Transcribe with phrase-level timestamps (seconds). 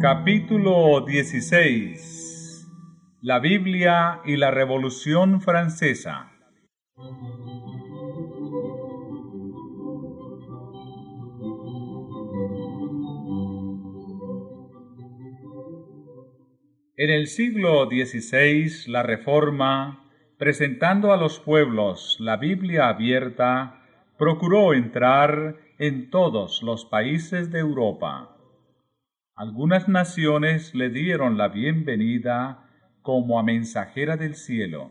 [0.00, 2.68] Capítulo 16
[3.22, 6.30] La Biblia y la Revolución Francesa
[16.96, 20.04] En el siglo XVI, la Reforma,
[20.36, 23.82] presentando a los pueblos la Biblia abierta,
[24.16, 28.37] procuró entrar en todos los países de Europa.
[29.38, 32.68] Algunas naciones le dieron la bienvenida
[33.02, 34.90] como a mensajera del cielo.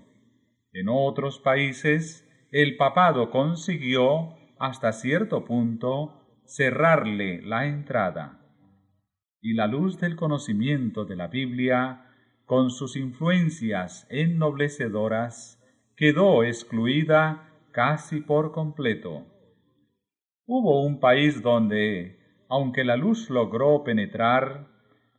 [0.71, 8.39] En otros países, el papado consiguió, hasta cierto punto, cerrarle la entrada
[9.41, 12.05] y la luz del conocimiento de la Biblia,
[12.45, 15.61] con sus influencias ennoblecedoras,
[15.98, 19.26] quedó excluida casi por completo.
[20.45, 22.16] Hubo un país donde,
[22.49, 24.67] aunque la luz logró penetrar,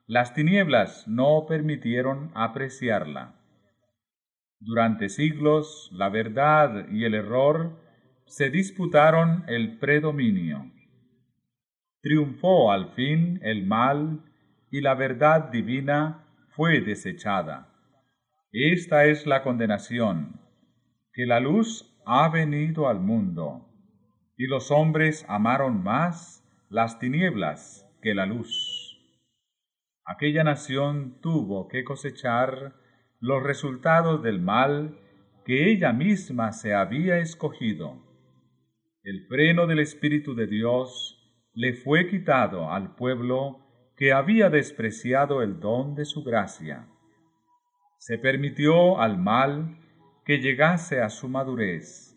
[0.07, 3.35] las tinieblas no permitieron apreciarla.
[4.61, 7.79] Durante siglos la verdad y el error
[8.27, 10.71] se disputaron el predominio.
[12.01, 14.25] Triunfó al fin el mal
[14.71, 17.69] y la verdad divina fue desechada.
[18.51, 20.41] Esta es la condenación,
[21.13, 23.69] que la luz ha venido al mundo,
[24.37, 26.38] y los hombres amaron más
[26.71, 28.99] las tinieblas que la luz.
[30.05, 32.75] Aquella nación tuvo que cosechar
[33.21, 34.99] los resultados del mal
[35.45, 38.05] que ella misma se había escogido.
[39.03, 41.15] El freno del Espíritu de Dios
[41.55, 43.65] le fue quitado al pueblo
[43.97, 46.87] que había despreciado el don de su gracia.
[47.99, 49.79] Se permitió al mal
[50.25, 52.15] que llegase a su madurez,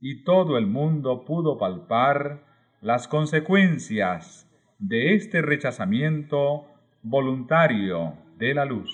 [0.00, 2.45] y todo el mundo pudo palpar
[2.80, 4.48] las consecuencias
[4.78, 6.66] de este rechazamiento
[7.02, 8.90] voluntario de la luz.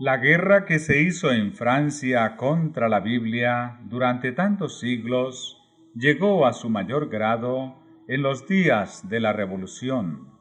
[0.00, 5.60] La guerra que se hizo en Francia contra la Biblia durante tantos siglos
[5.94, 7.74] llegó a su mayor grado
[8.06, 10.37] en los días de la Revolución.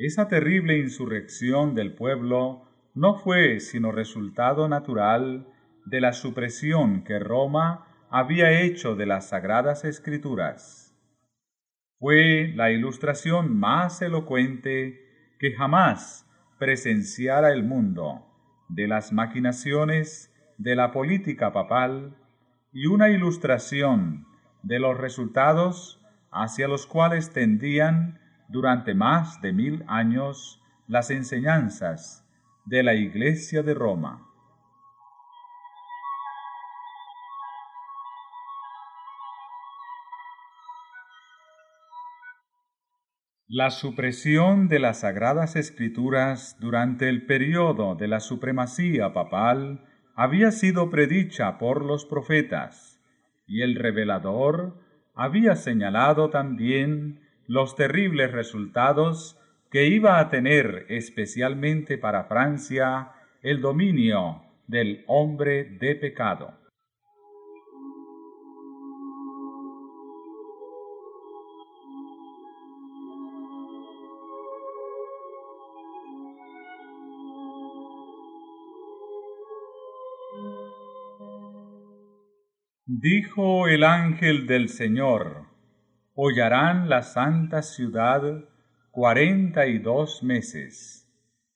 [0.00, 2.62] Esa terrible insurrección del pueblo
[2.94, 5.48] no fue sino resultado natural
[5.86, 10.96] de la supresión que Roma había hecho de las sagradas escrituras.
[11.98, 15.00] Fue la ilustración más elocuente
[15.40, 18.24] que jamás presenciara el mundo
[18.68, 22.16] de las maquinaciones de la política papal
[22.72, 24.28] y una ilustración
[24.62, 26.00] de los resultados
[26.30, 32.26] hacia los cuales tendían durante más de mil años las enseñanzas
[32.64, 34.24] de la Iglesia de Roma.
[43.50, 50.90] La supresión de las Sagradas Escrituras durante el periodo de la supremacía papal había sido
[50.90, 53.00] predicha por los profetas,
[53.46, 54.78] y el revelador
[55.14, 59.36] había señalado también los terribles resultados
[59.70, 66.52] que iba a tener especialmente para Francia el dominio del hombre de pecado.
[82.84, 85.47] Dijo el ángel del Señor,
[86.20, 88.20] hollarán la santa ciudad
[88.90, 91.08] cuarenta y dos meses,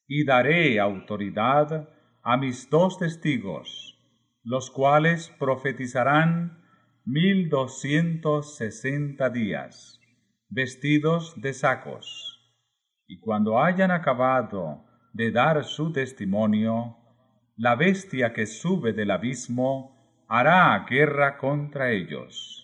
[0.07, 1.89] y daré autoridad
[2.23, 3.99] a mis dos testigos,
[4.45, 6.63] los cuales profetizarán
[7.05, 10.01] mil doscientos sesenta días,
[10.49, 12.39] vestidos de sacos.
[13.09, 16.99] Y cuando hayan acabado de dar su testimonio,
[17.57, 22.62] la bestia que sube del abismo hará guerra contra ellos,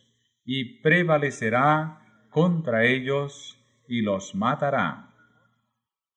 [0.50, 2.00] y prevalecerá
[2.30, 5.14] contra ellos y los matará.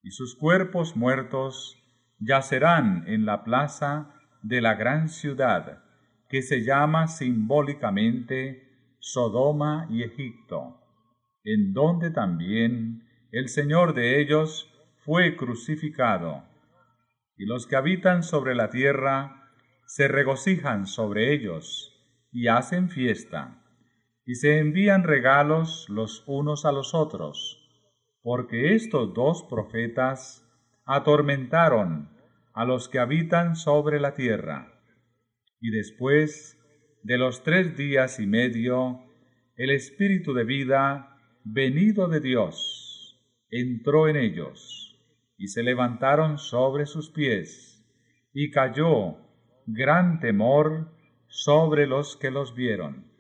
[0.04, 1.78] Y sus cuerpos muertos
[2.18, 5.84] yacerán en la plaza de la gran ciudad,
[6.30, 10.80] que se llama simbólicamente Sodoma y Egipto,
[11.44, 14.72] en donde también el Señor de ellos
[15.04, 16.46] fue crucificado,
[17.36, 19.50] y los que habitan sobre la tierra
[19.88, 22.02] se regocijan sobre ellos
[22.32, 23.61] y hacen fiesta,
[24.32, 27.70] y se envían regalos los unos a los otros,
[28.22, 30.50] porque estos dos profetas
[30.86, 32.18] atormentaron
[32.54, 34.72] a los que habitan sobre la tierra.
[35.60, 36.58] Y después
[37.04, 39.02] de los tres días y medio,
[39.58, 44.98] el Espíritu de vida, venido de Dios, entró en ellos,
[45.38, 47.86] y se levantaron sobre sus pies,
[48.32, 49.18] y cayó
[49.66, 50.90] gran temor
[51.28, 53.11] sobre los que los vieron.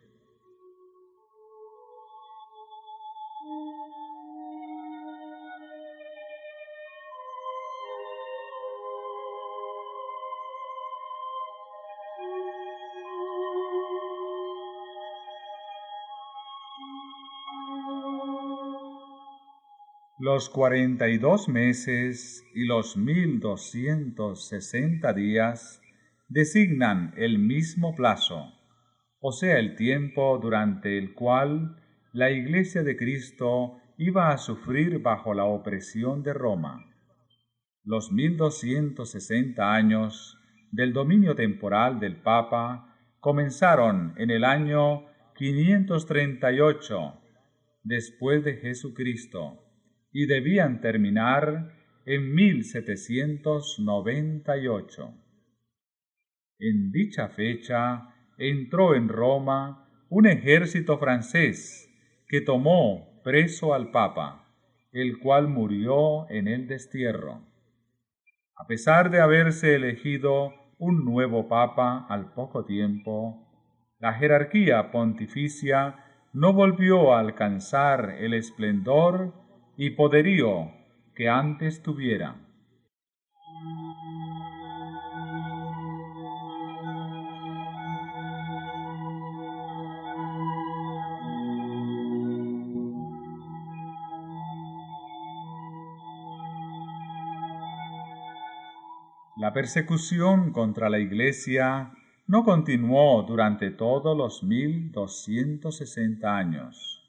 [20.23, 25.81] Los cuarenta y dos meses y los mil doscientos sesenta días
[26.29, 28.53] designan el mismo plazo,
[29.19, 31.75] o sea, el tiempo durante el cual
[32.13, 36.85] la Iglesia de Cristo iba a sufrir bajo la opresión de Roma.
[37.83, 40.37] Los mil doscientos sesenta años
[40.71, 45.03] del dominio temporal del Papa comenzaron en el año
[45.33, 47.19] 538
[47.83, 49.60] después de Jesucristo
[50.11, 51.71] y debían terminar
[52.05, 55.13] en 1798.
[56.59, 61.87] En dicha fecha entró en Roma un ejército francés
[62.27, 64.49] que tomó preso al Papa,
[64.91, 67.47] el cual murió en el destierro.
[68.55, 73.47] A pesar de haberse elegido un nuevo Papa al poco tiempo,
[73.99, 76.03] la jerarquía pontificia
[76.33, 79.40] no volvió a alcanzar el esplendor
[79.83, 80.71] y poderío
[81.15, 82.35] que antes tuviera.
[99.35, 101.91] La persecución contra la Iglesia
[102.27, 107.01] no continuó durante todos los mil doscientos sesenta años.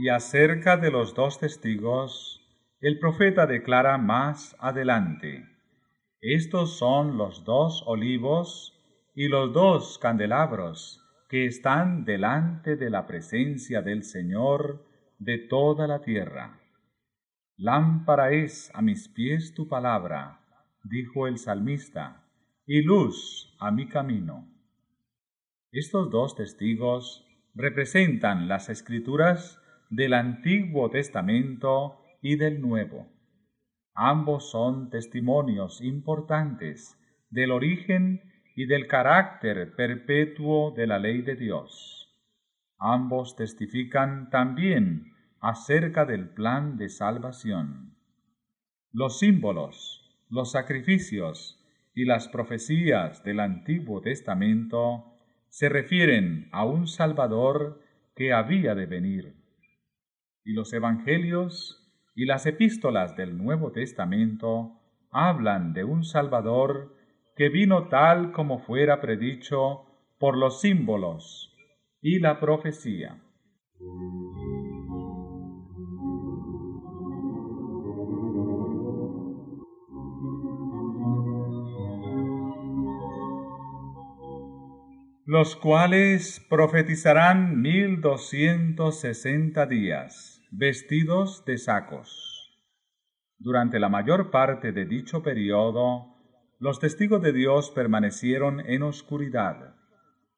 [0.07, 2.41] Y acerca de los dos testigos,
[2.79, 5.43] el profeta declara más adelante,
[6.21, 8.73] estos son los dos olivos
[9.13, 14.87] y los dos candelabros que están delante de la presencia del Señor
[15.19, 16.57] de toda la tierra.
[17.57, 20.39] Lámpara es a mis pies tu palabra,
[20.85, 22.23] dijo el salmista,
[22.65, 24.47] y luz a mi camino.
[25.69, 33.07] Estos dos testigos representan las escrituras del Antiguo Testamento y del Nuevo.
[33.93, 38.21] Ambos son testimonios importantes del origen
[38.55, 42.13] y del carácter perpetuo de la ley de Dios.
[42.77, 47.95] Ambos testifican también acerca del plan de salvación.
[48.91, 51.63] Los símbolos, los sacrificios
[51.95, 55.17] y las profecías del Antiguo Testamento
[55.49, 57.81] se refieren a un Salvador
[58.15, 59.36] que había de venir
[60.47, 61.85] y los evangelios
[62.15, 64.79] y las epístolas del Nuevo Testamento
[65.11, 66.95] hablan de un Salvador
[67.35, 69.83] que vino tal como fuera predicho
[70.17, 71.53] por los símbolos
[72.01, 73.21] y la profecía.
[85.25, 92.57] los cuales profetizarán mil doscientos sesenta días vestidos de sacos.
[93.37, 96.15] Durante la mayor parte de dicho periodo,
[96.59, 99.75] los testigos de Dios permanecieron en oscuridad.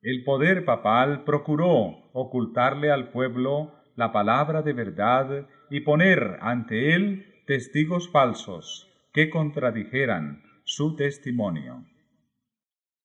[0.01, 7.43] El poder papal procuró ocultarle al pueblo la palabra de verdad y poner ante él
[7.45, 11.85] testigos falsos que contradijeran su testimonio.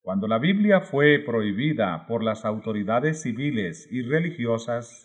[0.01, 5.04] Cuando la Biblia fue prohibida por las autoridades civiles y religiosas,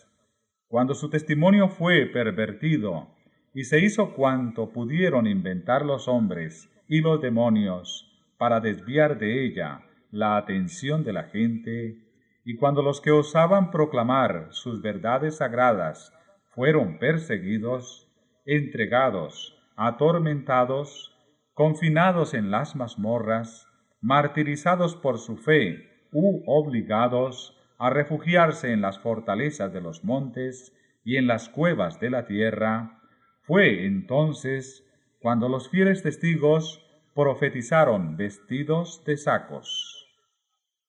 [0.71, 3.09] cuando su testimonio fue pervertido
[3.53, 9.81] y se hizo cuanto pudieron inventar los hombres y los demonios para desviar de ella
[10.11, 11.97] la atención de la gente,
[12.45, 16.13] y cuando los que osaban proclamar sus verdades sagradas
[16.51, 18.07] fueron perseguidos,
[18.45, 21.13] entregados, atormentados,
[21.53, 23.67] confinados en las mazmorras,
[23.99, 30.71] martirizados por su fe u obligados a refugiarse en las fortalezas de los montes
[31.03, 33.01] y en las cuevas de la tierra,
[33.41, 34.87] fue entonces
[35.19, 36.85] cuando los fieles testigos
[37.15, 40.07] profetizaron vestidos de sacos.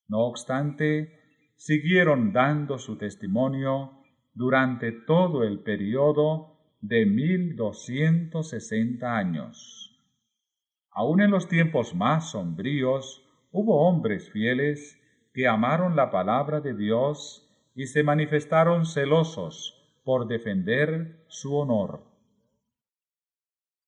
[0.06, 1.18] No obstante,
[1.56, 9.98] siguieron dando su testimonio durante todo el periodo de mil doscientos sesenta años.
[10.90, 14.98] Aun en los tiempos más sombríos hubo hombres fieles
[15.32, 22.02] que amaron la palabra de Dios y se manifestaron celosos por defender su honor.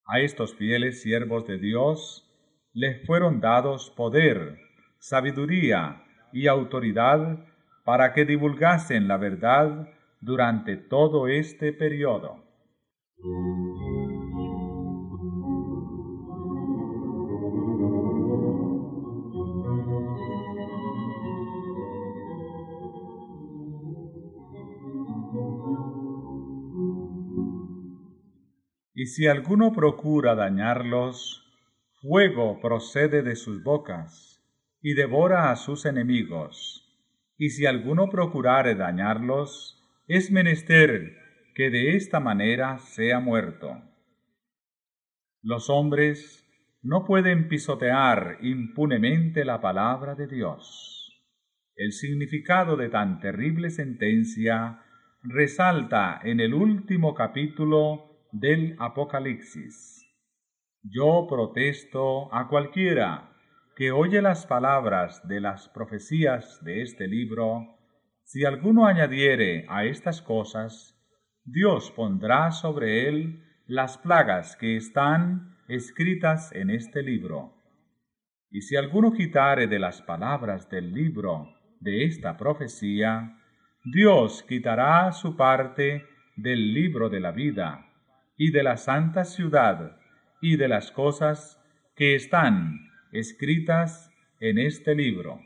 [0.07, 2.31] A estos fieles siervos de Dios
[2.73, 4.59] les fueron dados poder,
[4.99, 7.47] sabiduría y autoridad
[7.85, 9.89] para que divulgasen la verdad
[10.21, 12.43] durante todo este periodo.
[29.05, 31.45] Y si alguno procura dañarlos,
[32.01, 34.43] fuego procede de sus bocas,
[34.81, 36.91] y devora a sus enemigos.
[37.37, 41.19] Y si alguno procurare dañarlos, es menester
[41.55, 43.79] que de esta manera sea muerto.
[45.43, 46.43] Los hombres
[46.81, 51.13] no pueden pisotear impunemente la palabra de Dios.
[51.77, 54.81] El significado de tan terrible sentencia
[55.23, 60.05] resalta en el último capítulo del Apocalipsis.
[60.83, 63.31] Yo protesto a cualquiera
[63.77, 67.79] que oye las palabras de las profecías de este libro,
[68.25, 71.01] si alguno añadiere a estas cosas,
[71.45, 77.63] Dios pondrá sobre él las plagas que están escritas en este libro.
[78.51, 83.39] Y si alguno quitare de las palabras del libro de esta profecía,
[83.85, 87.84] Dios quitará su parte del libro de la vida
[88.37, 89.97] y de la santa ciudad
[90.41, 91.61] y de las cosas
[91.95, 94.11] que están escritas
[94.41, 95.41] en este libro.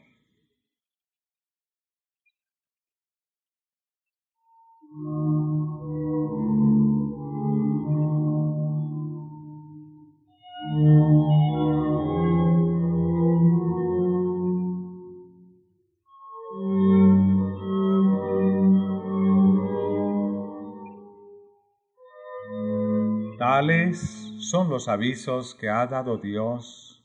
[23.96, 27.04] Son los avisos que ha dado Dios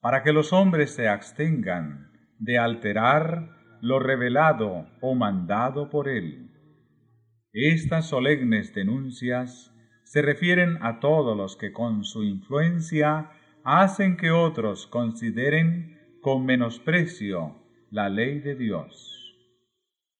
[0.00, 3.50] para que los hombres se abstengan de alterar
[3.80, 6.50] lo revelado o mandado por Él.
[7.52, 9.72] Estas solemnes denuncias
[10.04, 13.30] se refieren a todos los que con su influencia
[13.62, 19.36] hacen que otros consideren con menosprecio la ley de Dios.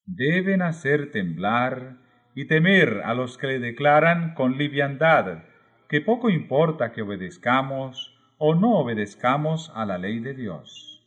[0.07, 1.99] Deben hacer temblar
[2.35, 5.45] y temer a los que le declaran con liviandad
[5.89, 11.03] que poco importa que obedezcamos o no obedezcamos a la ley de Dios.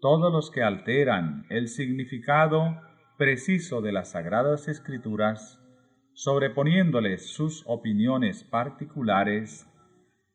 [0.00, 2.80] Todos los que alteran el significado
[3.16, 5.60] preciso de las sagradas escrituras,
[6.12, 9.68] sobreponiéndoles sus opiniones particulares,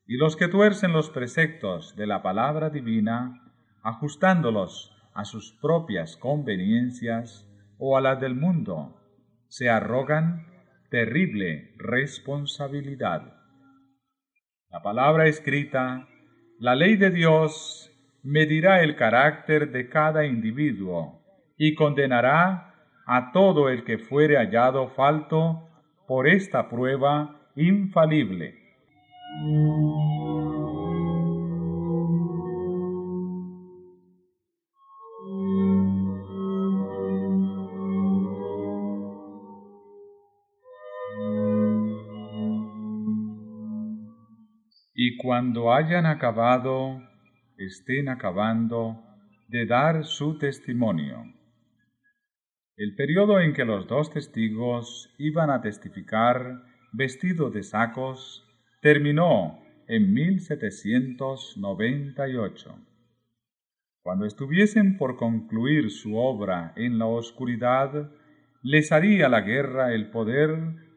[0.06, 3.40] y los que tuercen los preceptos de la palabra divina,
[3.82, 9.00] ajustándolos a sus propias conveniencias o a las del mundo,
[9.48, 10.46] se arrogan
[10.90, 13.43] terrible responsabilidad.
[14.74, 16.08] La palabra escrita,
[16.58, 17.92] la ley de Dios,
[18.24, 21.22] medirá el carácter de cada individuo
[21.56, 22.74] y condenará
[23.06, 25.68] a todo el que fuere hallado falto
[26.08, 28.58] por esta prueba infalible.
[45.24, 47.00] Cuando hayan acabado,
[47.56, 49.02] estén acabando
[49.48, 51.24] de dar su testimonio.
[52.76, 58.46] El periodo en que los dos testigos iban a testificar vestidos de sacos
[58.82, 62.78] terminó en 1798.
[64.02, 68.10] Cuando estuviesen por concluir su obra en la oscuridad,
[68.62, 70.50] les haría la guerra el poder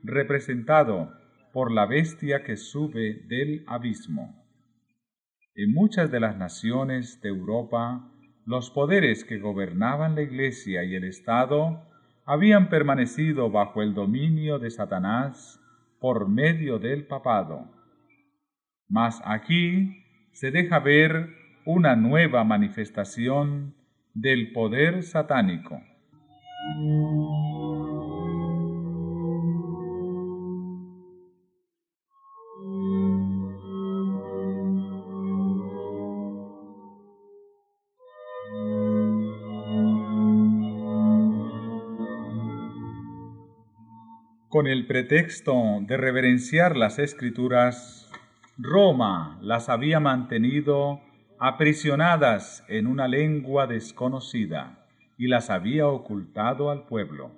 [0.03, 1.16] representado
[1.58, 4.46] por la bestia que sube del abismo.
[5.56, 8.12] En muchas de las naciones de Europa,
[8.46, 11.82] los poderes que gobernaban la Iglesia y el Estado
[12.26, 15.60] habían permanecido bajo el dominio de Satanás
[16.00, 17.72] por medio del papado.
[18.88, 21.28] Mas aquí se deja ver
[21.66, 23.74] una nueva manifestación
[24.14, 25.82] del poder satánico.
[44.58, 48.10] Con el pretexto de reverenciar las escrituras,
[48.58, 51.00] Roma las había mantenido
[51.38, 54.84] aprisionadas en una lengua desconocida
[55.16, 57.34] y las había ocultado al pueblo.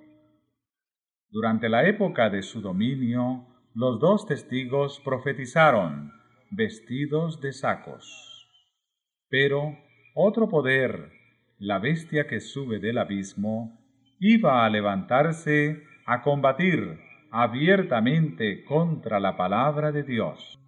[1.28, 6.14] Durante la época de su dominio, los dos testigos profetizaron
[6.50, 8.48] vestidos de sacos.
[9.28, 9.76] Pero
[10.14, 11.12] otro poder,
[11.58, 13.78] la bestia que sube del abismo,
[14.20, 20.58] iba a levantarse a combatir abiertamente contra la palabra de Dios.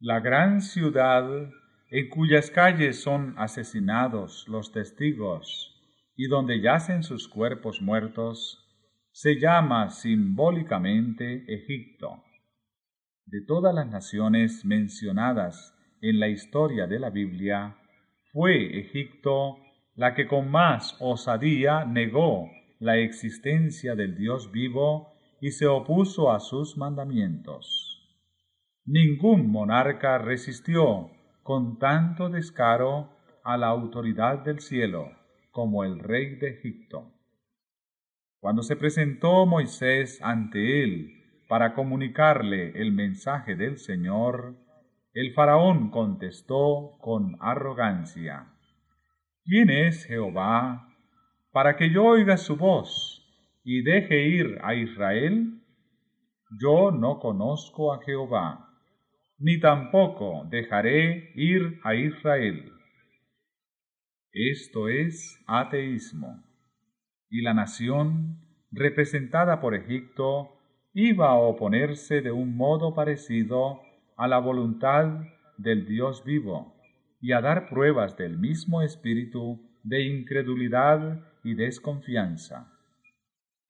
[0.00, 1.50] La gran ciudad
[1.90, 5.72] en cuyas calles son asesinados los testigos
[6.16, 8.65] y donde yacen sus cuerpos muertos,
[9.18, 12.22] se llama simbólicamente Egipto.
[13.24, 17.78] De todas las naciones mencionadas en la historia de la Biblia,
[18.30, 19.56] fue Egipto
[19.94, 26.38] la que con más osadía negó la existencia del Dios vivo y se opuso a
[26.38, 28.20] sus mandamientos.
[28.84, 31.10] Ningún monarca resistió
[31.42, 35.10] con tanto descaro a la autoridad del cielo
[35.52, 37.15] como el rey de Egipto.
[38.46, 44.54] Cuando se presentó Moisés ante él para comunicarle el mensaje del Señor,
[45.14, 48.46] el faraón contestó con arrogancia,
[49.44, 50.94] ¿Quién es Jehová
[51.50, 53.26] para que yo oiga su voz
[53.64, 55.60] y deje ir a Israel?
[56.62, 58.70] Yo no conozco a Jehová,
[59.40, 62.70] ni tampoco dejaré ir a Israel.
[64.30, 66.45] Esto es ateísmo.
[67.28, 70.58] Y la nación, representada por Egipto,
[70.92, 73.80] iba a oponerse de un modo parecido
[74.16, 75.24] a la voluntad
[75.58, 76.74] del Dios vivo
[77.20, 82.72] y a dar pruebas del mismo espíritu de incredulidad y desconfianza.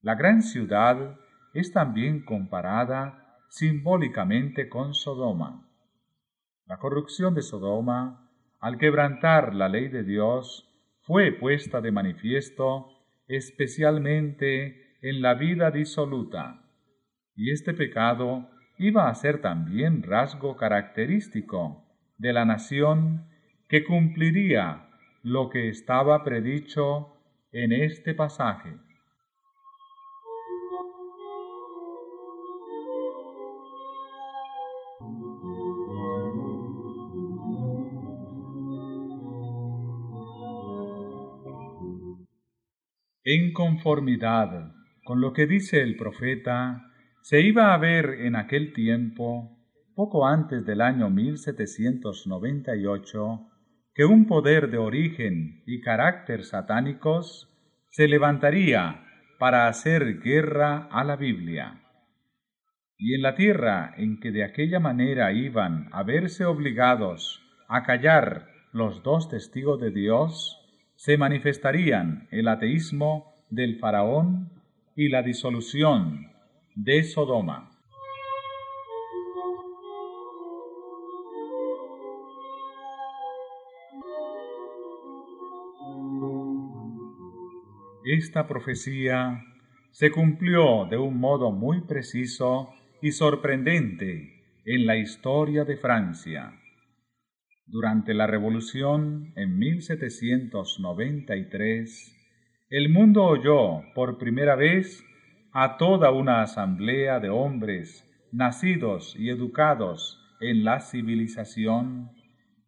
[0.03, 1.19] La gran ciudad
[1.53, 5.69] es también comparada simbólicamente con Sodoma.
[6.67, 8.27] La corrupción de Sodoma
[8.61, 10.69] al quebrantar la ley de Dios,
[11.03, 12.89] fue puesta de manifiesto
[13.29, 16.63] especialmente en la vida disoluta,
[17.35, 21.85] y este pecado iba a ser también rasgo característico
[22.19, 23.29] de la nación
[23.69, 24.89] que cumpliría
[25.23, 27.17] lo que estaba predicho
[27.53, 28.86] en este pasaje.
[43.29, 44.71] En conformidad
[45.05, 49.51] con lo que dice el profeta, se iba a ver en aquel tiempo,
[49.97, 53.51] poco antes del año 1798,
[53.95, 57.53] que un poder de origen y carácter satánicos
[57.91, 59.05] se levantaría
[59.41, 61.83] para hacer guerra a la Biblia.
[62.97, 68.47] Y en la tierra en que de aquella manera iban a verse obligados a callar
[68.73, 70.63] los dos testigos de Dios,
[70.97, 74.51] se manifestarían el ateísmo del faraón
[74.97, 76.33] y la disolución
[76.75, 77.71] de Sodoma.
[88.05, 89.43] Esta profecía
[89.91, 92.71] se cumplió de un modo muy preciso
[93.03, 96.53] y sorprendente en la historia de Francia.
[97.69, 102.15] Durante la Revolución en 1793,
[102.71, 105.05] el mundo oyó por primera vez
[105.53, 112.13] a toda una asamblea de hombres nacidos y educados en la civilización,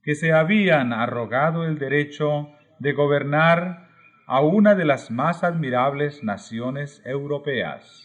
[0.02, 2.48] que se habían arrogado el derecho
[2.80, 3.86] de gobernar
[4.26, 8.04] a una de las más admirables naciones europeas.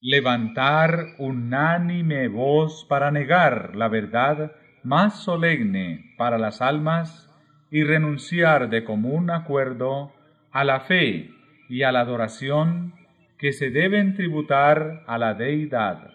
[0.00, 4.52] Levantar unánime voz para negar la verdad
[4.84, 7.30] más solemne para las almas
[7.70, 10.12] y renunciar de común acuerdo
[10.50, 11.30] a la fe
[11.68, 12.94] y a la adoración
[13.38, 16.10] que se deben tributar a la deidad.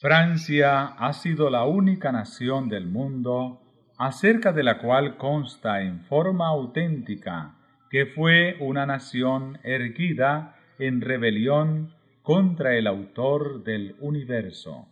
[0.00, 3.60] Francia ha sido la única nación del mundo
[3.98, 7.56] acerca de la cual consta en forma auténtica
[7.90, 14.86] que fue una nación erguida en rebelión contra el autor del universo.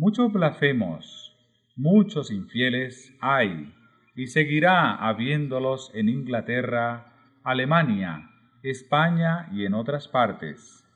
[0.00, 1.36] Muchos blasfemos,
[1.74, 3.74] muchos infieles hay,
[4.14, 8.30] y seguirá habiéndolos en Inglaterra, Alemania,
[8.62, 10.86] España y en otras partes.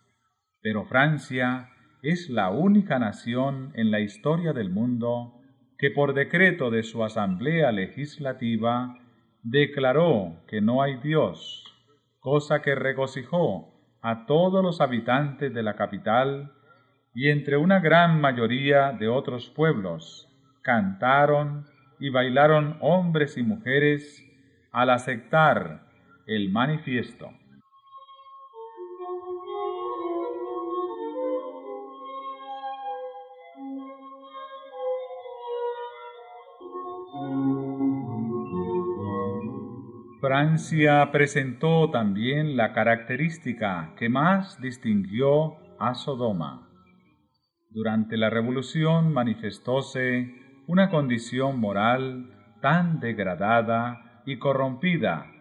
[0.61, 1.69] Pero Francia
[2.03, 5.35] es la única nación en la historia del mundo
[5.79, 9.01] que por decreto de su Asamblea Legislativa
[9.43, 11.65] declaró que no hay Dios,
[12.21, 16.53] cosa que regocijó a todos los habitantes de la capital
[17.14, 20.29] y entre una gran mayoría de otros pueblos
[20.62, 21.66] cantaron
[21.98, 24.25] y bailaron hombres y mujeres
[24.72, 25.83] al aceptar
[26.27, 27.31] el manifiesto.
[40.20, 46.71] Francia presentó también la característica que más distinguió a Sodoma.
[47.74, 50.35] Durante la revolución manifestóse
[50.66, 52.28] una condición moral
[52.61, 55.32] tan degradada y corrompida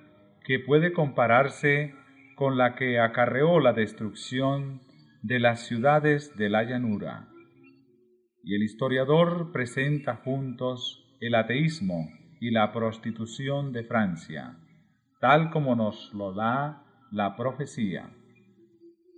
[0.45, 1.93] que puede compararse
[2.37, 4.81] con la que acarreó la destrucción
[5.21, 7.27] de las ciudades de la llanura.
[8.43, 12.07] Y el historiador presenta juntos el ateísmo
[12.39, 14.55] y la prostitución de Francia,
[15.19, 18.09] tal como nos lo da la profecía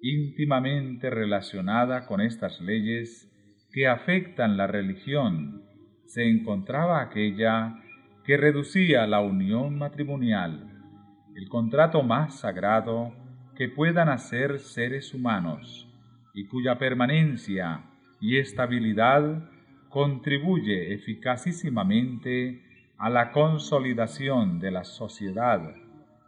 [0.03, 3.31] íntimamente relacionada con estas leyes
[3.71, 5.63] que afectan la religión,
[6.05, 7.79] se encontraba aquella
[8.25, 10.69] que reducía la unión matrimonial,
[11.35, 13.15] el contrato más sagrado
[13.55, 15.89] que puedan hacer seres humanos
[16.33, 17.85] y cuya permanencia
[18.19, 19.49] y estabilidad
[19.87, 22.61] contribuye eficacísimamente
[22.97, 25.75] a la consolidación de la sociedad,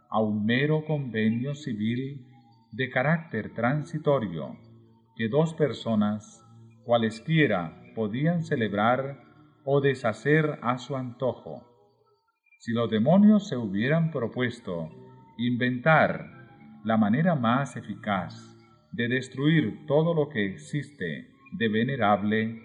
[0.08, 2.25] a un mero convenio civil
[2.76, 4.54] de carácter transitorio
[5.16, 6.44] que dos personas,
[6.84, 9.22] cualesquiera, podían celebrar
[9.64, 11.66] o deshacer a su antojo.
[12.58, 14.90] Si los demonios se hubieran propuesto
[15.38, 16.26] inventar
[16.84, 18.34] la manera más eficaz
[18.92, 22.62] de destruir todo lo que existe de venerable,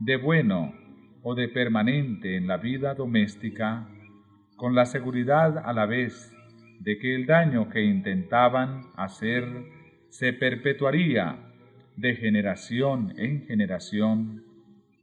[0.00, 0.74] de bueno
[1.22, 3.88] o de permanente en la vida doméstica,
[4.56, 6.31] con la seguridad a la vez
[6.82, 9.44] de que el daño que intentaban hacer
[10.08, 11.38] se perpetuaría
[11.96, 14.42] de generación en generación,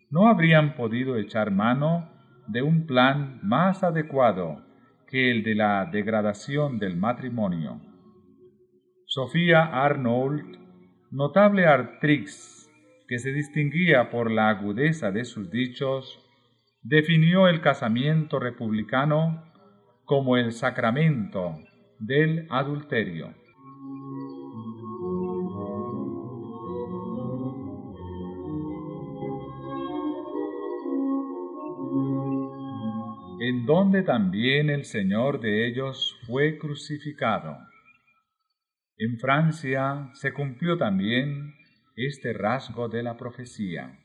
[0.09, 2.09] no habrían podido echar mano
[2.47, 4.65] de un plan más adecuado
[5.07, 7.79] que el de la degradación del matrimonio.
[9.05, 10.57] Sofía Arnold,
[11.11, 12.69] notable artrix
[13.07, 16.19] que se distinguía por la agudeza de sus dichos,
[16.83, 19.45] definió el casamiento republicano
[20.05, 21.59] como el sacramento
[21.99, 23.33] del adulterio.
[33.41, 37.57] en donde también el Señor de ellos fue crucificado.
[38.97, 41.55] En Francia se cumplió también
[41.95, 43.97] este rasgo de la profecía.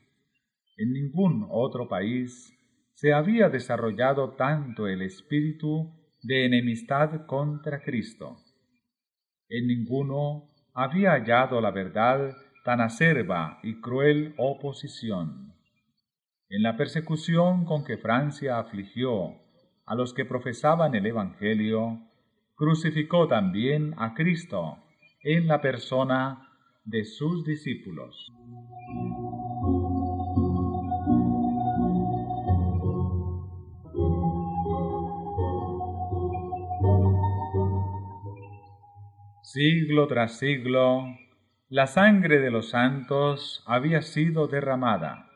[0.77, 2.57] En ningún otro país
[2.93, 5.93] se había desarrollado tanto el espíritu
[6.25, 8.37] de enemistad contra Cristo.
[9.47, 15.53] En ninguno había hallado la verdad tan acerba y cruel oposición.
[16.49, 19.35] En la persecución con que Francia afligió
[19.85, 21.99] a los que profesaban el Evangelio,
[22.55, 24.79] crucificó también a Cristo
[25.21, 26.49] en la persona
[26.85, 28.31] de sus discípulos.
[39.55, 41.05] Siglo tras siglo,
[41.69, 45.29] la sangre de los santos había sido derramada.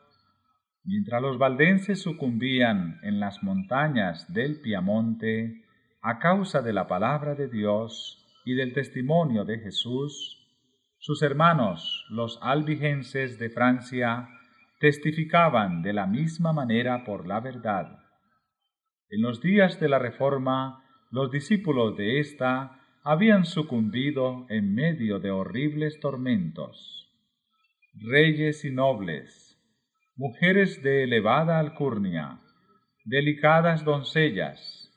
[0.84, 5.64] Mientras los valdenses sucumbían en las montañas del Piamonte
[6.02, 10.46] a causa de la palabra de Dios y del testimonio de Jesús,
[10.98, 14.28] sus hermanos, los albigenses de Francia,
[14.80, 18.00] testificaban de la misma manera por la verdad.
[19.08, 25.30] En los días de la Reforma, los discípulos de ésta habían sucumbido en medio de
[25.30, 27.08] horribles tormentos.
[27.94, 29.58] Reyes y nobles,
[30.16, 32.38] mujeres de elevada alcurnia,
[33.04, 34.92] delicadas doncellas,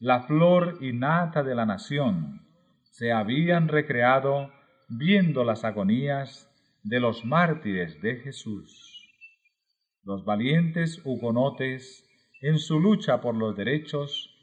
[0.00, 2.40] la flor y nata de la nación,
[2.90, 4.52] se habían recreado
[4.88, 6.50] viendo las agonías
[6.82, 9.00] de los mártires de Jesús.
[10.02, 12.04] Los valientes hugonotes,
[12.42, 14.33] en su lucha por los derechos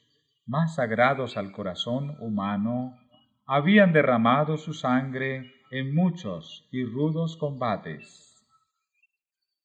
[0.51, 2.99] más sagrados al corazón humano,
[3.45, 8.45] habían derramado su sangre en muchos y rudos combates.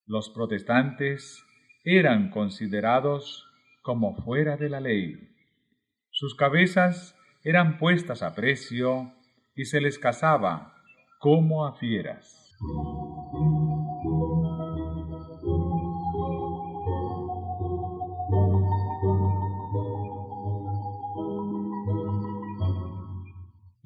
[0.07, 1.44] Los protestantes
[1.83, 3.44] eran considerados
[3.83, 5.35] como fuera de la ley.
[6.11, 9.12] Sus cabezas eran puestas a precio
[9.57, 10.72] y se les cazaba
[11.18, 12.55] como a fieras.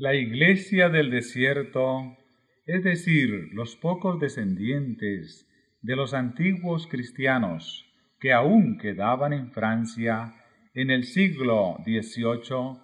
[0.00, 2.16] La iglesia del desierto,
[2.64, 5.46] es decir, los pocos descendientes
[5.82, 7.84] de los antiguos cristianos
[8.18, 10.36] que aún quedaban en Francia
[10.72, 12.80] en el siglo XVIII,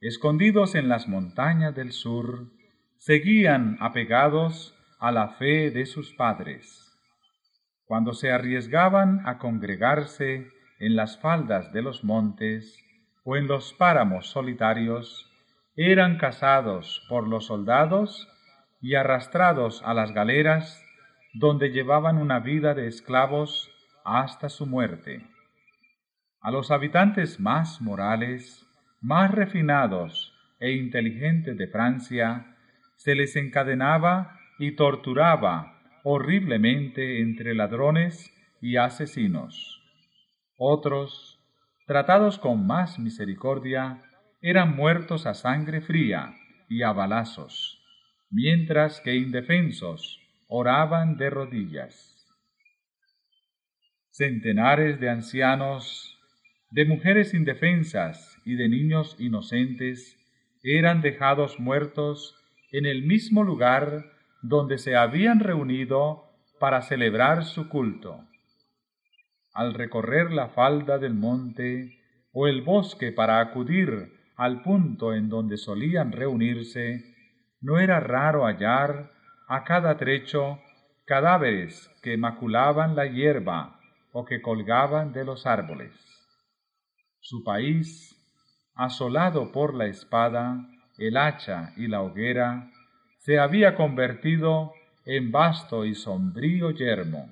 [0.00, 2.50] escondidos en las montañas del sur,
[2.96, 6.98] seguían apegados a la fe de sus padres.
[7.84, 10.48] Cuando se arriesgaban a congregarse
[10.78, 12.82] en las faldas de los montes
[13.22, 15.30] o en los páramos solitarios,
[15.76, 18.28] eran cazados por los soldados
[18.80, 20.84] y arrastrados a las galeras
[21.34, 23.70] donde llevaban una vida de esclavos
[24.04, 25.26] hasta su muerte.
[26.40, 28.66] A los habitantes más morales,
[29.00, 32.54] más refinados e inteligentes de Francia,
[32.96, 39.82] se les encadenaba y torturaba horriblemente entre ladrones y asesinos.
[40.56, 41.40] Otros,
[41.86, 44.02] tratados con más misericordia,
[44.46, 46.34] eran muertos a sangre fría
[46.68, 47.82] y a balazos,
[48.30, 52.26] mientras que indefensos oraban de rodillas.
[54.10, 56.18] Centenares de ancianos,
[56.70, 60.14] de mujeres indefensas y de niños inocentes
[60.62, 62.36] eran dejados muertos
[62.70, 64.04] en el mismo lugar
[64.42, 66.24] donde se habían reunido
[66.60, 68.22] para celebrar su culto.
[69.54, 71.98] Al recorrer la falda del monte
[72.34, 77.14] o el bosque para acudir al punto en donde solían reunirse,
[77.60, 79.10] no era raro hallar
[79.48, 80.58] a cada trecho
[81.06, 83.80] cadáveres que maculaban la hierba
[84.12, 85.92] o que colgaban de los árboles.
[87.20, 88.16] Su país,
[88.74, 90.68] asolado por la espada,
[90.98, 92.70] el hacha y la hoguera,
[93.18, 94.72] se había convertido
[95.04, 97.28] en vasto y sombrío yermo.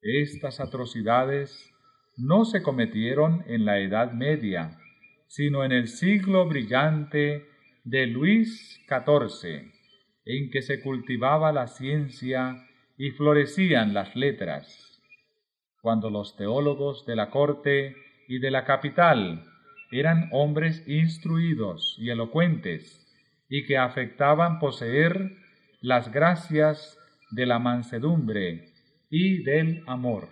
[0.00, 1.72] Estas atrocidades
[2.16, 4.78] no se cometieron en la Edad Media,
[5.26, 7.46] sino en el siglo brillante
[7.84, 9.72] de Luis XIV,
[10.24, 12.66] en que se cultivaba la ciencia
[12.98, 15.00] y florecían las letras,
[15.80, 17.94] cuando los teólogos de la corte
[18.28, 19.44] y de la capital
[19.90, 23.02] eran hombres instruidos y elocuentes,
[23.48, 25.36] y que afectaban poseer
[25.80, 26.98] las gracias
[27.30, 28.72] de la mansedumbre
[29.10, 30.28] y del amor.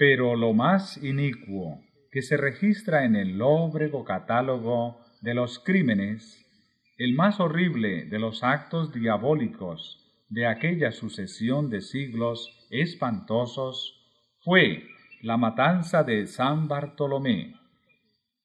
[0.00, 6.42] Pero lo más inicuo que se registra en el lóbrego catálogo de los crímenes,
[6.96, 9.98] el más horrible de los actos diabólicos
[10.30, 13.94] de aquella sucesión de siglos espantosos,
[14.38, 14.84] fue
[15.20, 17.56] la matanza de San Bartolomé.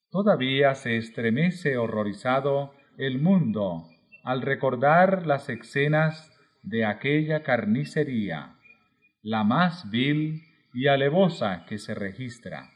[0.10, 3.88] Todavía se estremece horrorizado el mundo
[4.26, 8.58] al recordar las escenas de aquella carnicería,
[9.22, 10.42] la más vil
[10.76, 12.70] y alevosa que se registra.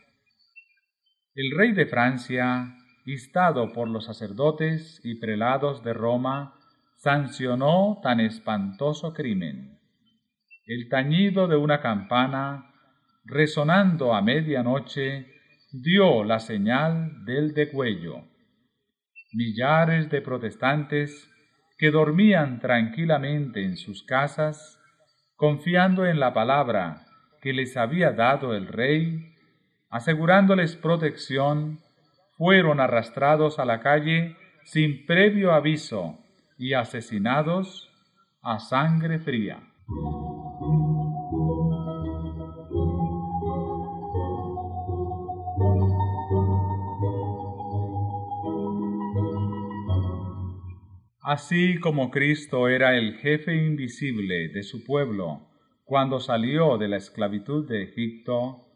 [1.36, 6.56] El rey de Francia, instado por los sacerdotes y prelados de Roma,
[6.96, 9.80] sancionó tan espantoso crimen.
[10.66, 12.72] El tañido de una campana,
[13.26, 15.28] resonando a medianoche,
[15.74, 18.24] dio la señal del degüello.
[19.34, 21.30] Millares de protestantes
[21.78, 24.80] que dormían tranquilamente en sus casas,
[25.36, 27.06] confiando en la palabra
[27.42, 29.34] que les había dado el rey,
[29.90, 31.80] asegurándoles protección,
[32.38, 36.20] fueron arrastrados a la calle sin previo aviso
[36.58, 37.90] y asesinados
[38.42, 39.64] a sangre fría.
[51.22, 55.49] Así como Cristo era el jefe invisible de su pueblo
[55.90, 58.68] cuando salió de la esclavitud de Egipto,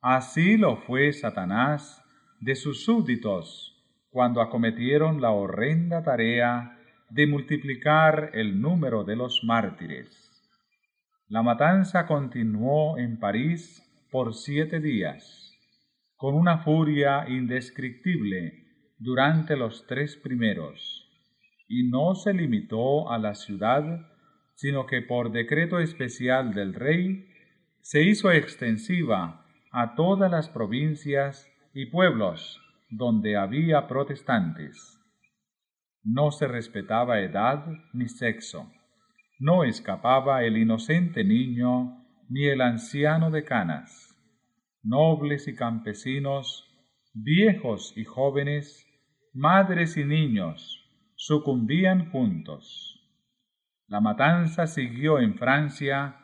[0.00, 2.00] así lo fue Satanás
[2.38, 3.76] de sus súbditos
[4.08, 6.78] cuando acometieron la horrenda tarea
[7.08, 10.30] de multiplicar el número de los mártires.
[11.26, 15.52] La matanza continuó en París por siete días,
[16.14, 18.64] con una furia indescriptible
[18.96, 21.04] durante los tres primeros,
[21.66, 24.06] y no se limitó a la ciudad,
[24.60, 27.26] sino que por decreto especial del rey
[27.80, 35.00] se hizo extensiva a todas las provincias y pueblos donde había protestantes.
[36.04, 38.70] No se respetaba edad ni sexo.
[39.38, 44.14] No escapaba el inocente niño ni el anciano de canas.
[44.82, 46.68] Nobles y campesinos,
[47.14, 48.86] viejos y jóvenes,
[49.32, 52.89] madres y niños, sucumbían juntos.
[53.90, 56.14] La matanza siguió en Francia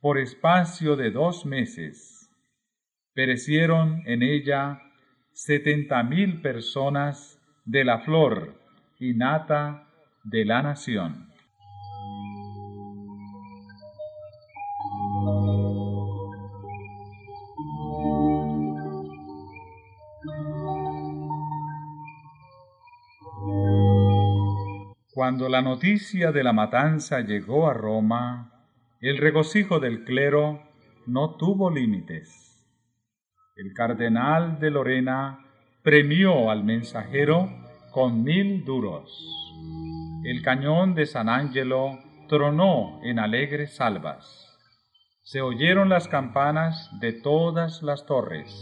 [0.00, 2.30] por espacio de dos meses.
[3.12, 4.80] Perecieron en ella
[5.32, 8.54] setenta mil personas de la flor
[9.00, 9.88] y nata
[10.22, 11.27] de la nación.
[25.38, 28.50] Cuando la noticia de la matanza llegó a Roma,
[29.00, 30.64] el regocijo del clero
[31.06, 32.48] no tuvo límites
[33.58, 35.40] el cardenal de Lorena
[35.82, 37.50] premió al mensajero
[37.92, 39.12] con mil duros.
[40.24, 41.98] El cañón de San Angelo
[42.28, 44.44] tronó en alegres salvas.
[45.22, 48.52] Se oyeron las campanas de todas las torres.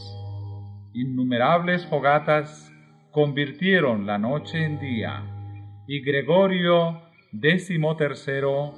[0.94, 2.70] Innumerables fogatas
[3.12, 5.35] convirtieron la noche en día,
[5.86, 8.72] y Gregorio XIII,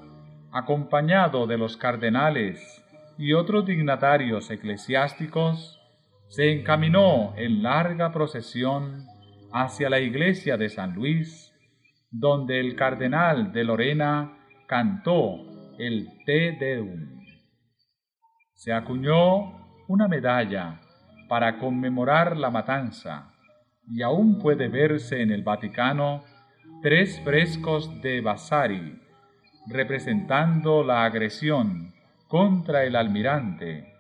[0.52, 2.84] acompañado de los cardenales
[3.16, 5.80] y otros dignatarios eclesiásticos,
[6.28, 9.06] se encaminó en larga procesión
[9.52, 11.54] hacia la iglesia de San Luis,
[12.10, 17.24] donde el cardenal de Lorena cantó el Te Deum.
[18.54, 20.80] Se acuñó una medalla
[21.28, 23.32] para conmemorar la matanza
[23.90, 26.24] y aún puede verse en el Vaticano
[26.82, 29.00] tres frescos de Vasari
[29.66, 31.92] representando la agresión
[32.26, 33.94] contra el almirante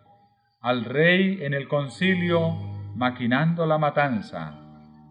[0.60, 2.50] al rey en el concilio
[2.94, 4.58] maquinando la matanza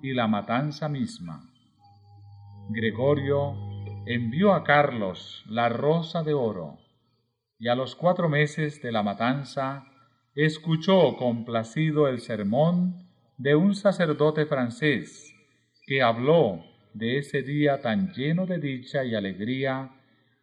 [0.02, 1.42] y la matanza misma.
[2.70, 3.56] Gregorio
[4.06, 6.78] envió a Carlos la rosa de oro
[7.60, 9.86] y a los cuatro meses de la matanza
[10.36, 15.34] escuchó complacido el sermón de un sacerdote francés
[15.86, 16.64] que habló
[16.98, 19.92] de ese día tan lleno de dicha y alegría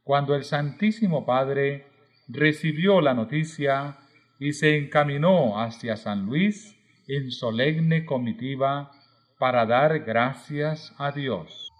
[0.04, 1.86] cuando el Santísimo Padre
[2.28, 3.98] recibió la noticia
[4.38, 6.76] y se encaminó hacia San Luis
[7.08, 8.90] en solemne comitiva
[9.38, 11.70] para dar gracias a Dios.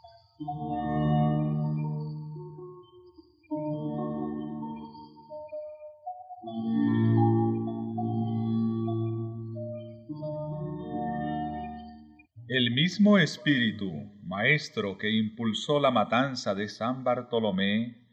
[12.49, 13.91] El mismo espíritu,
[14.35, 18.05] maestro que impulsó la matanza de San Bartolomé,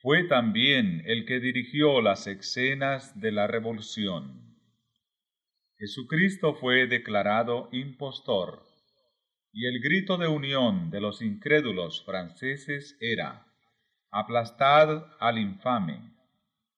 [0.00, 4.56] fue también el que dirigió las escenas de la revolución.
[5.76, 8.62] Jesucristo fue declarado impostor,
[9.52, 13.44] y el grito de unión de los incrédulos franceses era,
[14.12, 16.14] aplastad al infame,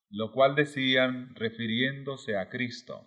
[0.08, 3.06] lo cual decían refiriéndose a Cristo.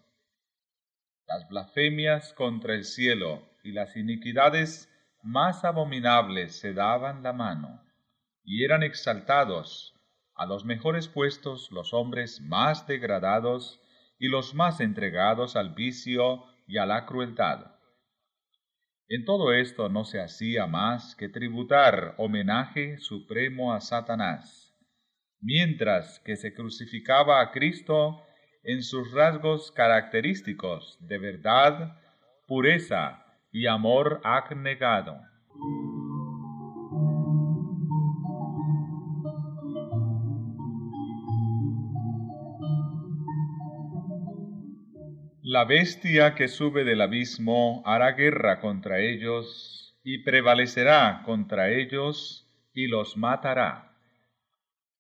[1.27, 4.92] Las blasfemias contra el cielo y las iniquidades
[5.23, 7.81] más abominables se daban la mano,
[8.43, 9.95] y eran exaltados
[10.35, 13.79] a los mejores puestos los hombres más degradados
[14.19, 17.73] y los más entregados al vicio y a la crueldad.
[19.07, 24.73] En todo esto no se hacía más que tributar homenaje supremo a Satanás,
[25.39, 28.23] mientras que se crucificaba a Cristo
[28.63, 31.97] en sus rasgos característicos de verdad,
[32.47, 33.22] pureza
[33.53, 35.21] y amor abnegado.
[45.43, 52.87] La bestia que sube del abismo hará guerra contra ellos y prevalecerá contra ellos y
[52.87, 53.93] los matará.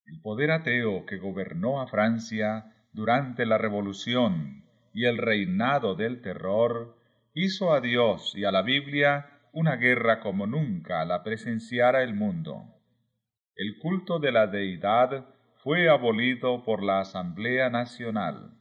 [0.05, 6.97] El poder ateo que gobernó a Francia durante la Revolución y el reinado del terror
[7.33, 12.63] hizo a Dios y a la Biblia una guerra como nunca la presenciara el mundo.
[13.55, 15.25] El culto de la deidad
[15.63, 18.57] fue abolido por la Asamblea Nacional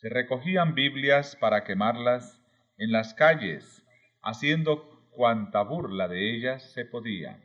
[0.00, 2.42] se recogían Biblias para quemarlas
[2.78, 3.86] en las calles,
[4.22, 7.44] haciendo cuanta burla de ellas se podía.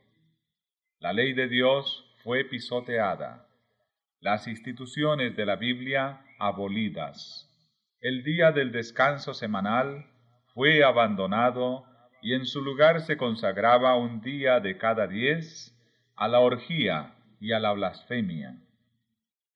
[1.00, 3.50] La ley de Dios fue pisoteada,
[4.22, 7.52] las instituciones de la Biblia abolidas.
[8.00, 10.06] El día del descanso semanal
[10.56, 11.84] fue abandonado
[12.22, 15.78] y en su lugar se consagraba un día de cada diez
[16.16, 18.58] a la orgía y a la blasfemia.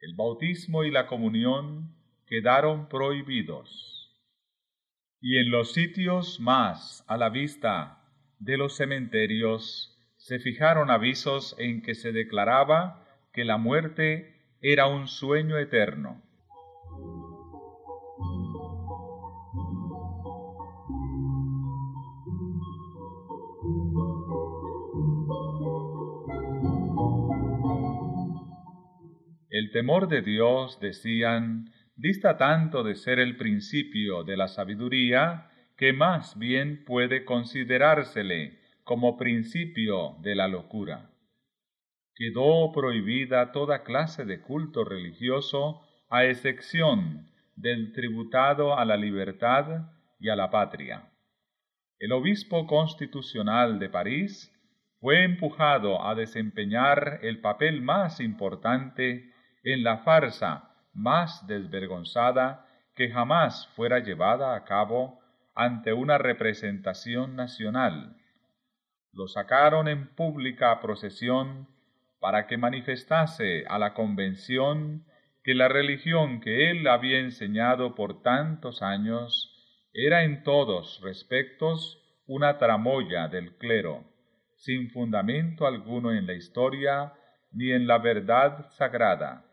[0.01, 1.95] El bautismo y la comunión
[2.27, 4.13] quedaron prohibidos.
[5.21, 8.03] Y en los sitios más a la vista
[8.37, 15.07] de los cementerios se fijaron avisos en que se declaraba que la muerte era un
[15.07, 16.21] sueño eterno.
[29.59, 35.91] El temor de Dios, decían, dista tanto de ser el principio de la sabiduría que
[35.91, 41.09] más bien puede considerársele como principio de la locura.
[42.15, 49.89] Quedó prohibida toda clase de culto religioso a excepción del tributado a la libertad
[50.21, 51.11] y a la patria.
[51.99, 54.55] El obispo constitucional de París
[55.01, 59.33] fue empujado a desempeñar el papel más importante
[59.63, 65.19] en la farsa más desvergonzada que jamás fuera llevada a cabo
[65.55, 68.15] ante una representación nacional.
[69.13, 71.67] Lo sacaron en pública procesión
[72.19, 75.05] para que manifestase a la convención
[75.43, 79.55] que la religión que él había enseñado por tantos años
[79.93, 81.97] era en todos respectos
[82.27, 84.03] una tramoya del clero,
[84.57, 87.13] sin fundamento alguno en la historia
[87.51, 89.48] ni en la verdad sagrada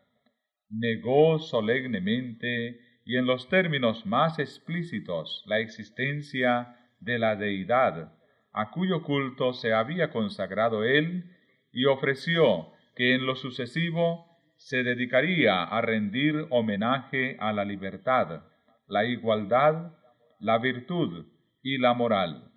[0.69, 8.13] negó solemnemente y en los términos más explícitos la existencia de la deidad
[8.57, 11.31] a cuyo culto se había consagrado él
[11.71, 18.41] y ofreció que en lo sucesivo se dedicaría a rendir homenaje a la libertad,
[18.87, 19.93] la igualdad,
[20.39, 21.27] la virtud
[21.61, 22.51] y la moral.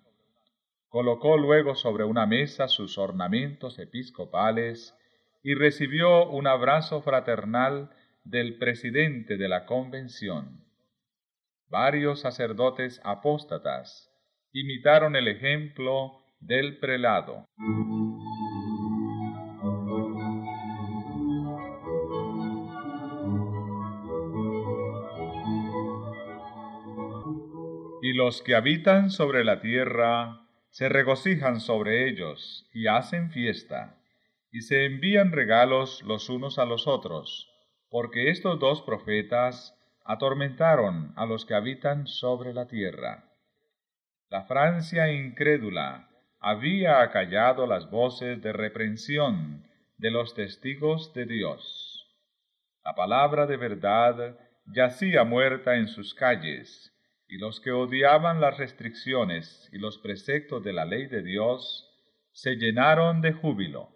[0.89, 4.97] Colocó luego sobre una mesa sus ornamentos episcopales
[5.43, 7.91] y recibió un abrazo fraternal
[8.23, 10.63] del presidente de la convención.
[11.69, 14.09] Varios sacerdotes apóstatas
[14.51, 17.45] imitaron el ejemplo del prelado.
[28.03, 33.97] Y los que habitan sobre la tierra se regocijan sobre ellos y hacen fiesta,
[34.51, 37.50] y se envían regalos los unos a los otros,
[37.91, 43.25] porque estos dos profetas atormentaron a los que habitan sobre la tierra.
[44.29, 46.07] La Francia incrédula
[46.39, 49.67] había acallado las voces de reprensión
[49.97, 52.07] de los testigos de Dios.
[52.83, 56.93] La palabra de verdad yacía muerta en sus calles,
[57.27, 61.87] y los que odiaban las restricciones y los preceptos de la ley de Dios
[62.31, 63.89] se llenaron de júbilo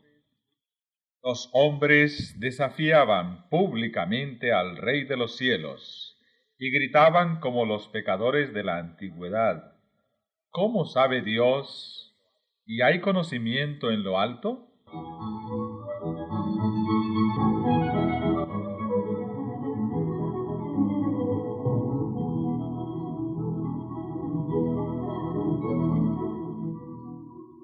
[1.26, 6.16] los hombres desafiaban públicamente al Rey de los cielos
[6.60, 9.74] y gritaban como los pecadores de la antigüedad.
[10.52, 12.16] ¿Cómo sabe Dios?
[12.68, 14.68] ¿Y hay conocimiento en lo alto?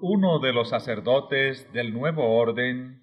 [0.02, 3.01] Uno de los sacerdotes del nuevo orden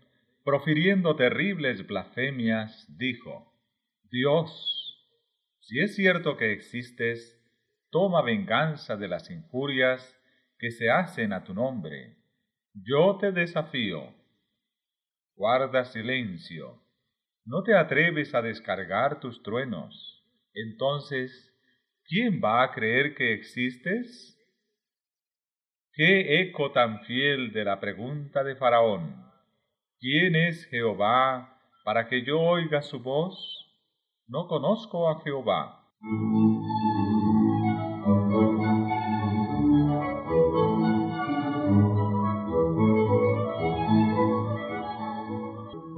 [0.48, 3.52] profiriendo terribles blasfemias, dijo,
[4.10, 5.06] Dios,
[5.60, 7.38] si es cierto que existes,
[7.90, 10.18] toma venganza de las injurias
[10.58, 12.16] que se hacen a tu nombre.
[12.72, 14.14] Yo te desafío.
[15.34, 16.80] Guarda silencio.
[17.44, 20.24] No te atreves a descargar tus truenos.
[20.54, 21.30] Entonces,
[22.04, 24.34] ¿quién va a creer que existes?
[25.92, 29.27] ¿Qué eco tan fiel de la pregunta de Faraón?
[30.00, 33.66] ¿Quién es Jehová para que yo oiga su voz?
[34.28, 35.84] No conozco a Jehová.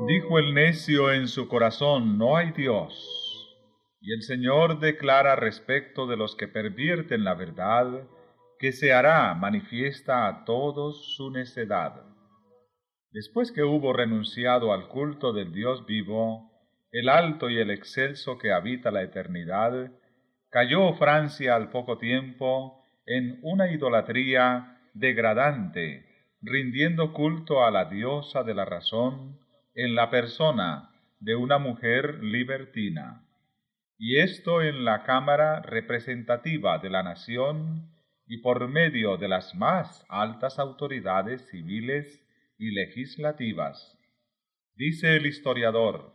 [0.07, 3.55] Dijo el necio en su corazón, no hay Dios.
[4.01, 8.09] Y el Señor declara respecto de los que pervierten la verdad,
[8.59, 12.10] que se hará manifiesta a todos su necedad.
[13.13, 16.51] Después que hubo renunciado al culto del Dios vivo,
[16.93, 19.91] el alto y el excelso que habita la eternidad,
[20.49, 26.07] cayó Francia al poco tiempo en una idolatría degradante,
[26.41, 29.39] rindiendo culto a la diosa de la razón
[29.75, 33.25] en la persona de una mujer libertina,
[33.99, 37.91] y esto en la Cámara representativa de la nación
[38.27, 42.25] y por medio de las más altas autoridades civiles
[42.61, 43.99] y legislativas.
[44.77, 46.13] Dice el historiador,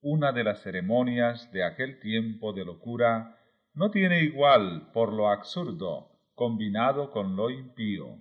[0.00, 3.36] una de las ceremonias de aquel tiempo de locura
[3.74, 8.16] no tiene igual por lo absurdo combinado con lo impío.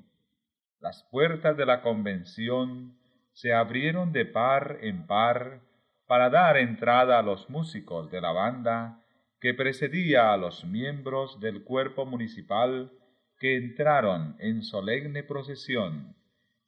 [0.80, 2.98] Las puertas de la convención
[3.34, 5.62] se abrieron de par en par
[6.08, 9.04] para dar entrada a los músicos de la banda
[9.40, 12.92] que precedía a los miembros del cuerpo municipal
[13.38, 16.15] que entraron en solemne procesión,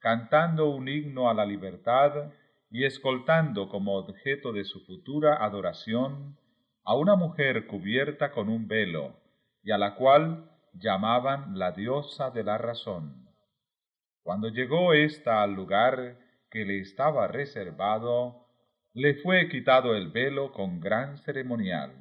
[0.00, 2.32] cantando un himno a la libertad
[2.70, 6.36] y escoltando como objeto de su futura adoración
[6.84, 9.16] a una mujer cubierta con un velo,
[9.62, 13.28] y a la cual llamaban la diosa de la razón.
[14.22, 16.18] Cuando llegó ésta al lugar
[16.50, 18.46] que le estaba reservado,
[18.94, 21.92] le fue quitado el velo con gran ceremonial,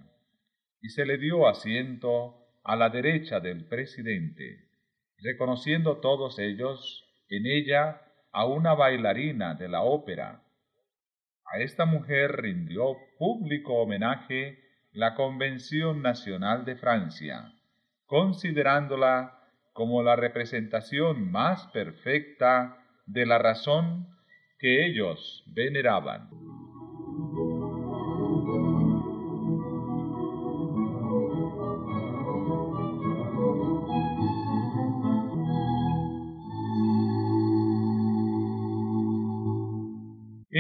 [0.82, 4.70] y se le dio asiento a la derecha del presidente,
[5.20, 8.02] reconociendo todos ellos en ella
[8.32, 10.44] a una bailarina de la ópera.
[11.46, 14.60] A esta mujer rindió público homenaje
[14.92, 17.54] la Convención Nacional de Francia,
[18.06, 19.40] considerándola
[19.74, 24.08] como la representación más perfecta de la razón
[24.60, 26.30] que ellos veneraban.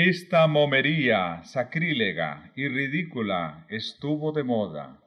[0.09, 5.01] Esta momería sacrílega y ridícula estuvo de moda,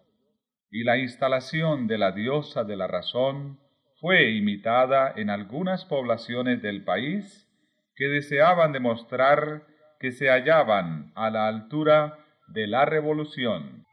[0.70, 3.58] y la instalación de la diosa de la razón
[3.98, 7.48] fue imitada en algunas poblaciones del país
[7.96, 9.66] que deseaban demostrar
[9.98, 13.86] que se hallaban a la altura de la revolución.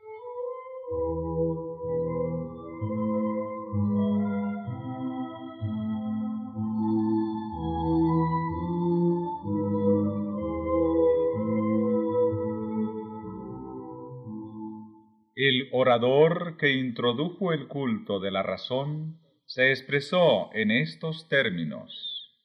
[15.40, 22.42] El orador que introdujo el culto de la razón se expresó en estos términos.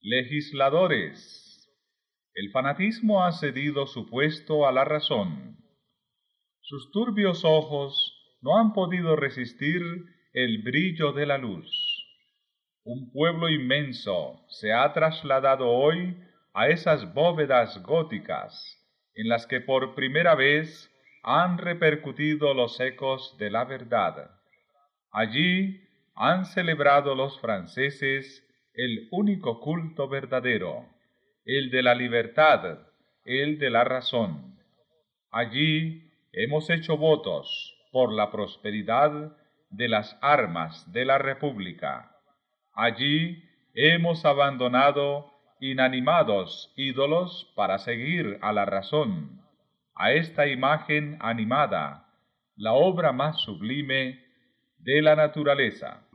[0.00, 1.68] Legisladores.
[2.32, 5.56] El fanatismo ha cedido su puesto a la razón.
[6.60, 9.82] Sus turbios ojos no han podido resistir
[10.32, 11.68] el brillo de la luz.
[12.84, 16.16] Un pueblo inmenso se ha trasladado hoy
[16.54, 18.78] a esas bóvedas góticas
[19.16, 20.88] en las que por primera vez
[21.22, 24.30] han repercutido los ecos de la verdad.
[25.10, 25.82] Allí
[26.14, 30.86] han celebrado los franceses el único culto verdadero,
[31.44, 32.78] el de la libertad,
[33.24, 34.58] el de la razón.
[35.30, 39.36] Allí hemos hecho votos por la prosperidad
[39.70, 42.16] de las armas de la República.
[42.74, 43.42] Allí
[43.74, 49.41] hemos abandonado inanimados ídolos para seguir a la razón,
[49.94, 52.08] a esta imagen animada,
[52.56, 54.20] la obra más sublime
[54.78, 56.06] de la naturaleza.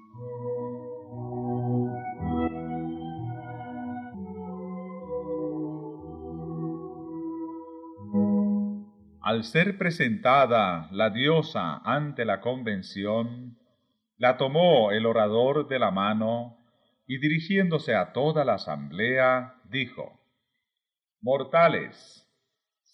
[9.22, 13.58] Al ser presentada la diosa ante la convención,
[14.18, 16.58] la tomó el orador de la mano
[17.06, 20.20] y dirigiéndose a toda la asamblea, dijo,
[21.22, 22.27] Mortales,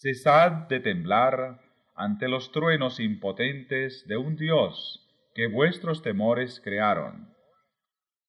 [0.04, 1.62] cesad de temblar
[1.96, 5.00] ante los truenos impotentes de un Dios
[5.34, 7.34] que vuestros temores crearon.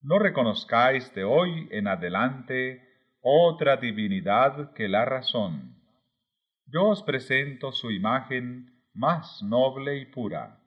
[0.02, 2.82] No reconozcáis de hoy en adelante
[3.20, 5.76] otra divinidad que la razón
[6.68, 10.62] yo os presento su imagen más noble y pura.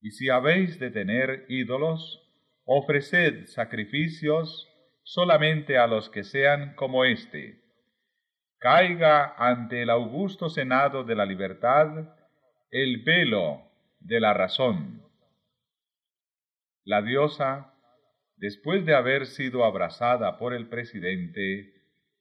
[0.00, 2.22] Y si habéis de tener ídolos,
[2.64, 4.66] ofreced sacrificios
[5.04, 7.67] solamente a los que sean como éste.
[8.58, 12.16] Caiga ante el augusto Senado de la libertad
[12.70, 13.62] el velo
[14.00, 15.02] de la razón.
[16.84, 17.72] La diosa,
[18.36, 21.72] después de haber sido abrazada por el presidente,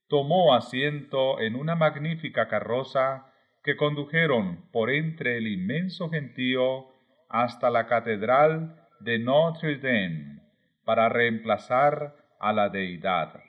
[0.07, 3.33] tomó asiento en una magnífica carroza
[3.63, 6.87] que condujeron por entre el inmenso gentío
[7.29, 10.41] hasta la catedral de Notre Dame
[10.85, 13.46] para reemplazar a la deidad.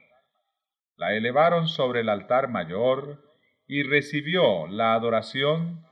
[0.99, 3.23] La elevaron sobre el altar mayor
[3.69, 5.85] y recibió la adoración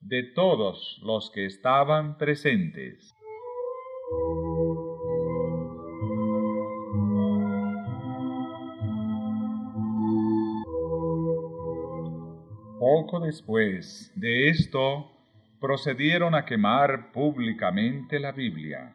[0.00, 3.14] de todos los que estaban presentes.
[12.78, 15.10] Poco después de esto,
[15.58, 18.94] procedieron a quemar públicamente la Biblia.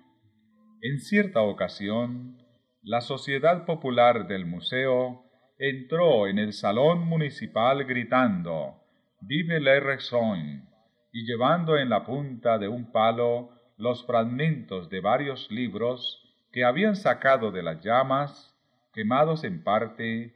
[0.82, 2.38] En cierta ocasión,
[2.84, 5.24] la Sociedad Popular del Museo
[5.58, 8.82] entró en el salón municipal gritando
[9.22, 10.68] Vive la raison
[11.14, 16.96] y llevando en la punta de un palo los fragmentos de varios libros que habían
[16.96, 18.54] sacado de las llamas,
[18.94, 20.34] quemados en parte,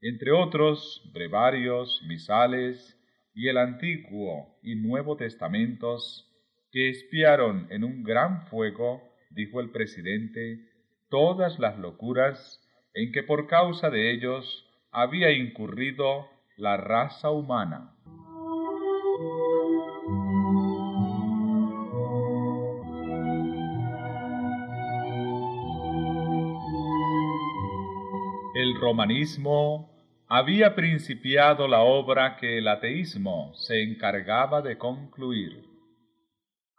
[0.00, 3.00] entre otros brevarios, misales
[3.34, 6.28] y el Antiguo y Nuevo Testamentos,
[6.72, 10.68] que espiaron en un gran fuego, dijo el presidente,
[11.08, 12.65] todas las locuras
[12.96, 17.92] en que por causa de ellos había incurrido la raza humana.
[28.54, 29.90] El romanismo
[30.28, 35.66] había principiado la obra que el ateísmo se encargaba de concluir.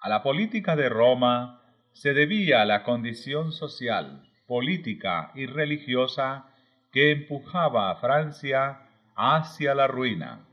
[0.02, 1.62] A la política de Roma
[1.94, 6.54] se debía la condición social, política y religiosa
[6.92, 8.80] que empujaba a Francia
[9.16, 10.48] hacia la ruina.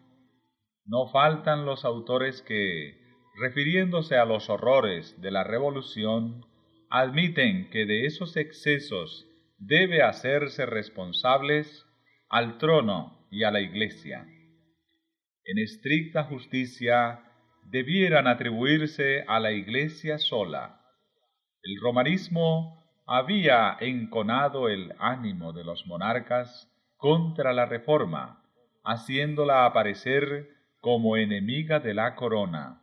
[0.84, 2.98] No faltan los autores que,
[3.40, 6.44] refiriéndose a los horrores de la revolución,
[6.90, 9.26] admiten que de esos excesos
[9.58, 11.86] debe hacerse responsables
[12.28, 14.26] al trono y a la Iglesia.
[15.44, 17.20] En estricta justicia
[17.64, 20.80] debieran atribuirse a la Iglesia sola.
[21.62, 28.42] El romanismo había enconado el ánimo de los monarcas contra la reforma,
[28.82, 30.48] haciéndola aparecer
[30.80, 32.82] como enemiga de la corona,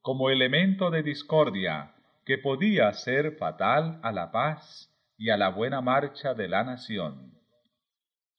[0.00, 1.94] como elemento de discordia
[2.24, 7.38] que podía ser fatal a la paz y a la buena marcha de la nación.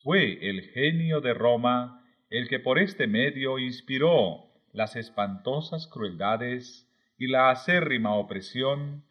[0.02, 7.28] Fue el genio de Roma el que por este medio inspiró las espantosas crueldades y
[7.28, 9.04] la acérrima opresión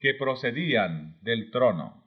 [0.00, 2.04] que procedían del trono.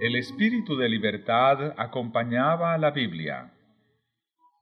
[0.00, 3.52] El espíritu de libertad acompañaba a la Biblia.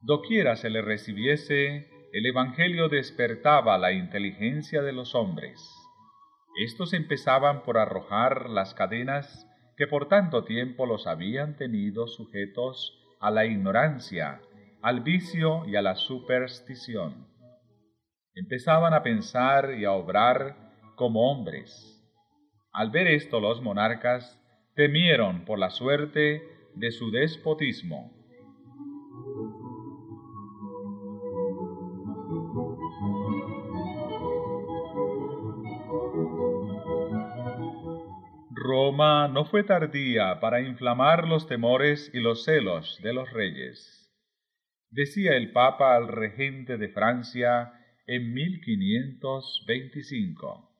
[0.02, 5.58] Doquiera se le recibiese, el Evangelio despertaba la inteligencia de los hombres.
[6.62, 9.46] Estos empezaban por arrojar las cadenas
[9.78, 14.40] que por tanto tiempo los habían tenido sujetos a la ignorancia,
[14.82, 17.26] al vicio y a la superstición.
[18.34, 20.56] Empezaban a pensar y a obrar
[20.96, 22.02] como hombres.
[22.72, 24.40] Al ver esto los monarcas
[24.74, 26.42] temieron por la suerte
[26.74, 28.10] de su despotismo
[38.70, 44.14] Roma no fue tardía para inflamar los temores y los celos de los reyes.
[44.90, 47.72] Decía el Papa al regente de Francia
[48.06, 50.70] en 1525.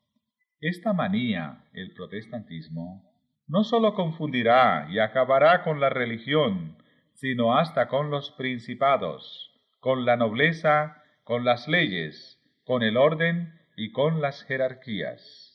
[0.60, 3.10] Esta manía, el protestantismo,
[3.48, 6.76] no sólo confundirá y acabará con la religión,
[7.14, 13.90] sino hasta con los principados, con la nobleza, con las leyes, con el orden y
[13.90, 15.49] con las jerarquías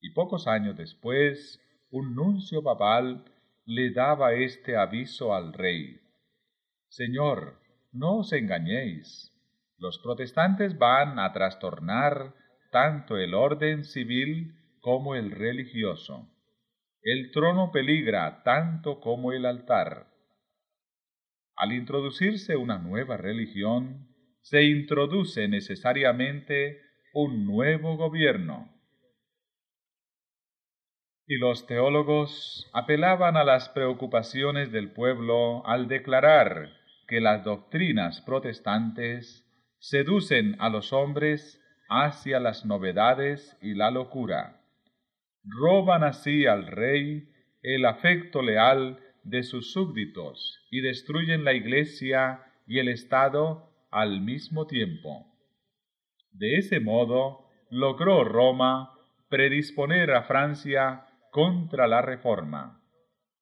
[0.00, 3.24] y pocos años después un nuncio papal
[3.64, 6.00] le daba este aviso al rey.
[6.88, 7.60] Señor,
[7.92, 9.32] no os engañéis.
[9.78, 12.34] Los protestantes van a trastornar
[12.70, 16.28] tanto el orden civil como el religioso.
[17.02, 20.08] El trono peligra tanto como el altar.
[21.56, 24.08] Al introducirse una nueva religión,
[24.42, 26.80] se introduce necesariamente
[27.14, 28.75] un nuevo gobierno
[31.28, 36.70] y los teólogos apelaban a las preocupaciones del pueblo al declarar
[37.08, 39.44] que las doctrinas protestantes
[39.78, 44.60] seducen a los hombres hacia las novedades y la locura.
[45.44, 47.28] Roban así al rey
[47.62, 54.66] el afecto leal de sus súbditos y destruyen la Iglesia y el Estado al mismo
[54.66, 55.26] tiempo.
[56.30, 58.92] De ese modo, logró Roma
[59.28, 61.05] predisponer a Francia
[61.36, 62.80] contra la reforma,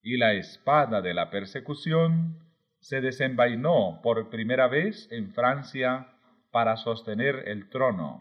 [0.03, 2.41] y la espada de la persecución
[2.81, 6.09] se desenvainó por primera vez en Francia
[6.51, 8.21] para sostener el trono,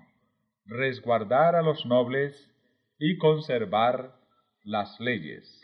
[0.67, 2.53] resguardar a los nobles
[2.99, 4.13] y conservar
[4.63, 5.59] las leyes.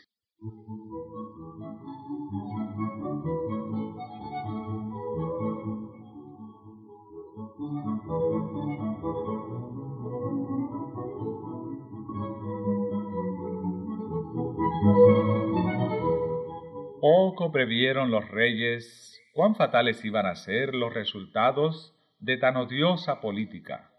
[17.30, 23.92] Poco previeron los reyes cuán fatales iban a ser los resultados de tan odiosa política.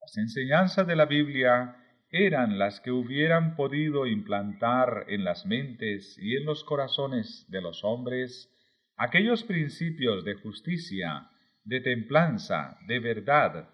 [0.00, 1.74] Las enseñanzas de la Biblia
[2.10, 7.82] eran las que hubieran podido implantar en las mentes y en los corazones de los
[7.82, 8.48] hombres
[8.96, 11.30] aquellos principios de justicia,
[11.64, 13.68] de templanza, de verdad,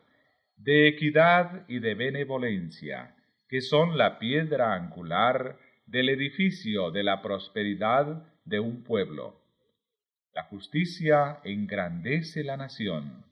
[0.57, 3.15] de equidad y de benevolencia,
[3.47, 9.41] que son la piedra angular del edificio de la prosperidad de un pueblo.
[10.33, 13.25] La justicia engrandece la nación,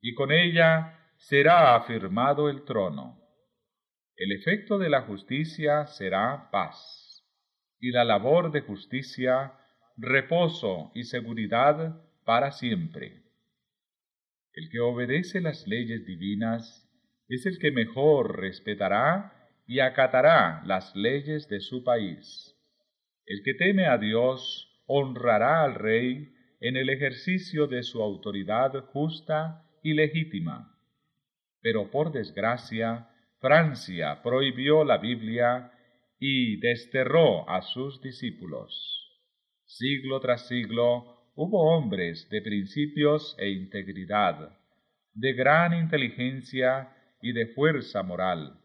[0.00, 3.18] y con ella será afirmado el trono.
[4.16, 7.24] El efecto de la justicia será paz,
[7.78, 9.54] y la labor de justicia
[9.96, 13.22] reposo y seguridad para siempre.
[14.52, 16.88] El que obedece las leyes divinas
[17.28, 19.32] es el que mejor respetará
[19.66, 22.56] y acatará las leyes de su país.
[23.30, 29.70] El que teme a Dios honrará al rey en el ejercicio de su autoridad justa
[29.84, 30.76] y legítima.
[31.62, 33.08] Pero por desgracia,
[33.38, 35.70] Francia prohibió la Biblia
[36.18, 39.22] y desterró a sus discípulos.
[39.64, 44.58] Siglo tras siglo hubo hombres de principios e integridad,
[45.14, 48.58] de gran inteligencia y de fuerza moral,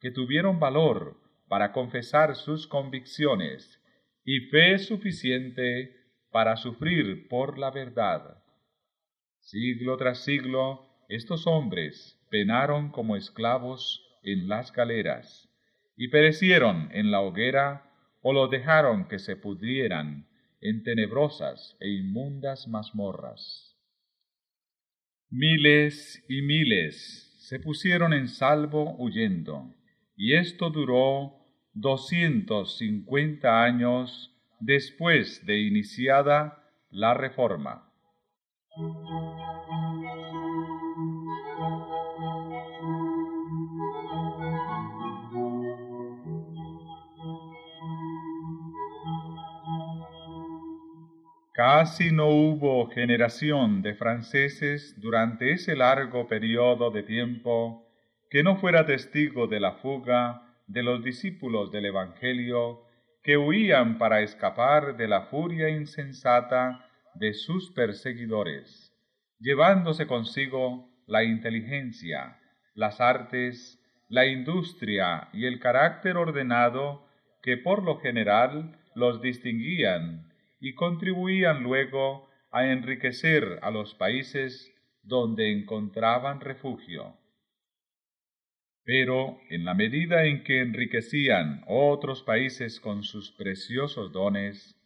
[0.00, 1.16] que tuvieron valor
[1.48, 3.81] para confesar sus convicciones
[4.24, 5.96] y fe suficiente
[6.30, 8.42] para sufrir por la verdad.
[9.40, 15.48] Siglo tras siglo, estos hombres penaron como esclavos en las galeras,
[15.96, 17.90] y perecieron en la hoguera,
[18.22, 20.28] o lo dejaron que se pudrieran
[20.60, 23.76] en tenebrosas e inmundas mazmorras.
[25.28, 29.74] Miles y miles se pusieron en salvo huyendo,
[30.16, 31.41] y esto duró
[31.74, 37.88] doscientos cincuenta años después de iniciada la reforma.
[51.54, 57.86] Casi no hubo generación de franceses durante ese largo periodo de tiempo
[58.30, 62.80] que no fuera testigo de la fuga de los discípulos del Evangelio
[63.22, 68.90] que huían para escapar de la furia insensata de sus perseguidores,
[69.38, 72.38] llevándose consigo la inteligencia,
[72.74, 77.06] las artes, la industria y el carácter ordenado
[77.42, 85.52] que por lo general los distinguían y contribuían luego a enriquecer a los países donde
[85.52, 87.14] encontraban refugio.
[88.84, 94.76] Pero en la medida en que enriquecían otros países con sus preciosos dones,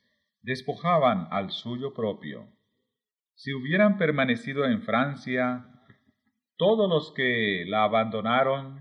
[0.43, 2.49] despojaban al suyo propio.
[3.35, 5.67] Si hubieran permanecido en Francia,
[6.57, 8.81] todos los que la abandonaron,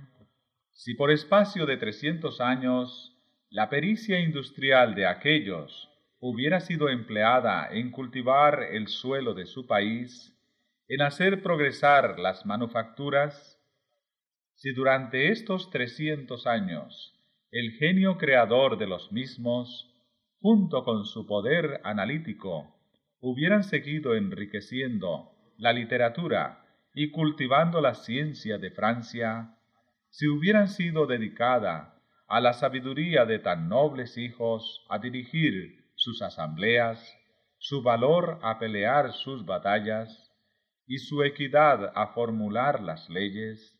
[0.72, 3.11] si por espacio de trescientos años
[3.49, 5.89] la pericia industrial de aquellos
[6.20, 10.34] hubiera sido empleada en cultivar el suelo de su país,
[10.88, 13.55] en hacer progresar las manufacturas,
[14.66, 17.13] si durante estos trescientos años
[17.51, 19.93] el genio creador de los mismos,
[20.41, 22.76] junto con su poder analítico,
[23.20, 29.55] hubieran seguido enriqueciendo la literatura y cultivando la ciencia de Francia,
[30.09, 37.16] si hubieran sido dedicada a la sabiduría de tan nobles hijos a dirigir sus asambleas,
[37.59, 40.32] su valor a pelear sus batallas,
[40.88, 43.74] y su equidad a formular las leyes,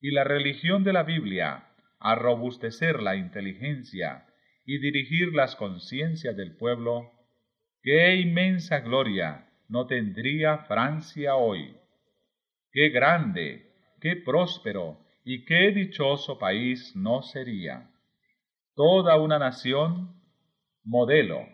[0.00, 1.68] y la religión de la Biblia
[1.98, 4.26] a robustecer la inteligencia
[4.64, 7.12] y dirigir las conciencias del pueblo,
[7.82, 11.76] qué inmensa gloria no tendría Francia hoy.
[12.72, 17.90] Qué grande, qué próspero y qué dichoso país no sería.
[18.74, 20.20] Toda una nación
[20.84, 21.46] modelo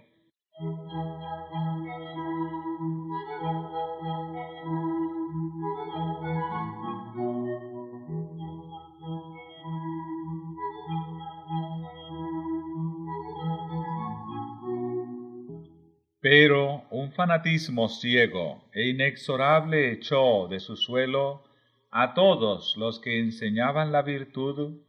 [16.23, 21.43] Pero un fanatismo ciego e inexorable echó de su suelo
[21.91, 24.83] a todos los que enseñaban la virtud,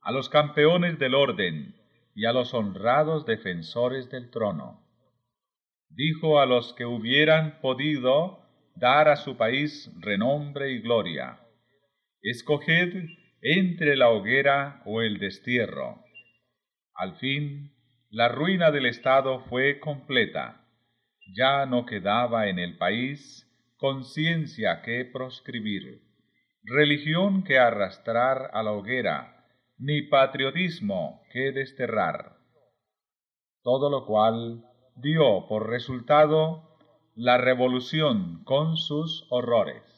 [0.00, 1.74] a los campeones del orden
[2.14, 4.82] y a los honrados defensores del trono.
[5.90, 8.40] Dijo a los que hubieran podido
[8.74, 11.38] dar a su país renombre y gloria,
[12.22, 12.94] escoged
[13.42, 16.02] entre la hoguera o el destierro.
[16.94, 17.74] Al fin,
[18.08, 20.64] la ruina del Estado fue completa.
[21.34, 26.02] Ya no quedaba en el país conciencia que proscribir,
[26.64, 29.46] religión que arrastrar a la hoguera,
[29.78, 32.36] ni patriotismo que desterrar.
[33.62, 34.64] Todo lo cual
[34.96, 36.76] dio por resultado
[37.14, 39.97] la revolución con sus horrores.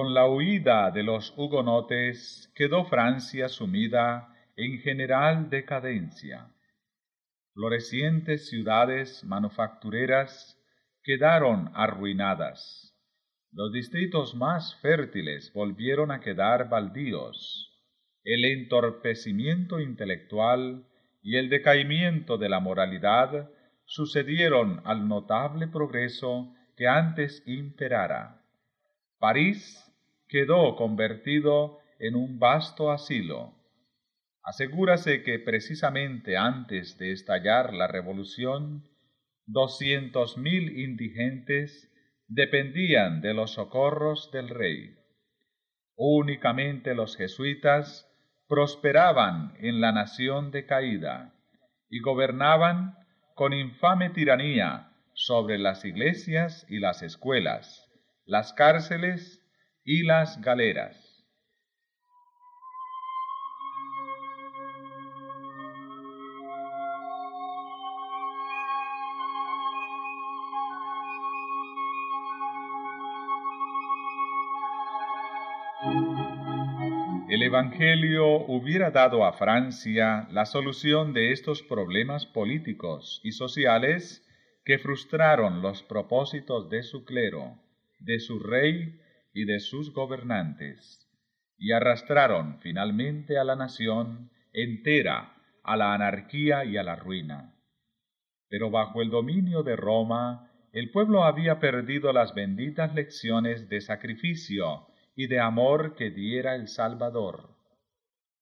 [0.00, 6.48] Con la huida de los hugonotes quedó Francia sumida en general decadencia.
[7.52, 10.58] Florecientes ciudades manufactureras
[11.02, 12.96] quedaron arruinadas.
[13.52, 17.70] Los distritos más fértiles volvieron a quedar baldíos.
[18.24, 20.86] El entorpecimiento intelectual
[21.20, 23.50] y el decaimiento de la moralidad
[23.84, 28.38] sucedieron al notable progreso que antes imperara.
[29.18, 29.89] París
[30.30, 33.54] quedó convertido en un vasto asilo.
[34.42, 38.88] Asegúrase que precisamente antes de estallar la revolución,
[39.46, 41.92] doscientos mil indigentes
[42.28, 44.94] dependían de los socorros del rey.
[45.96, 48.06] Únicamente los jesuitas
[48.48, 51.34] prosperaban en la nación decaída
[51.90, 52.94] y gobernaban
[53.34, 57.90] con infame tiranía sobre las iglesias y las escuelas
[58.30, 59.39] las cárceles
[59.92, 60.94] y las galeras.
[77.28, 84.24] El Evangelio hubiera dado a Francia la solución de estos problemas políticos y sociales
[84.64, 87.58] que frustraron los propósitos de su clero
[87.98, 89.00] de su rey
[89.32, 91.08] y de sus gobernantes,
[91.58, 97.54] y arrastraron finalmente a la nación entera a la anarquía y a la ruina.
[98.48, 104.86] Pero bajo el dominio de Roma, el pueblo había perdido las benditas lecciones de sacrificio
[105.14, 107.56] y de amor que diera el Salvador.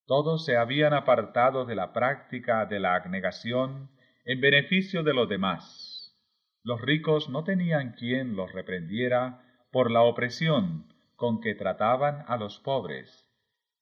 [0.05, 3.91] Todos se habían apartado de la práctica de la abnegación
[4.25, 6.15] en beneficio de los demás.
[6.63, 12.59] Los ricos no tenían quien los reprendiera por la opresión con que trataban a los
[12.59, 13.25] pobres,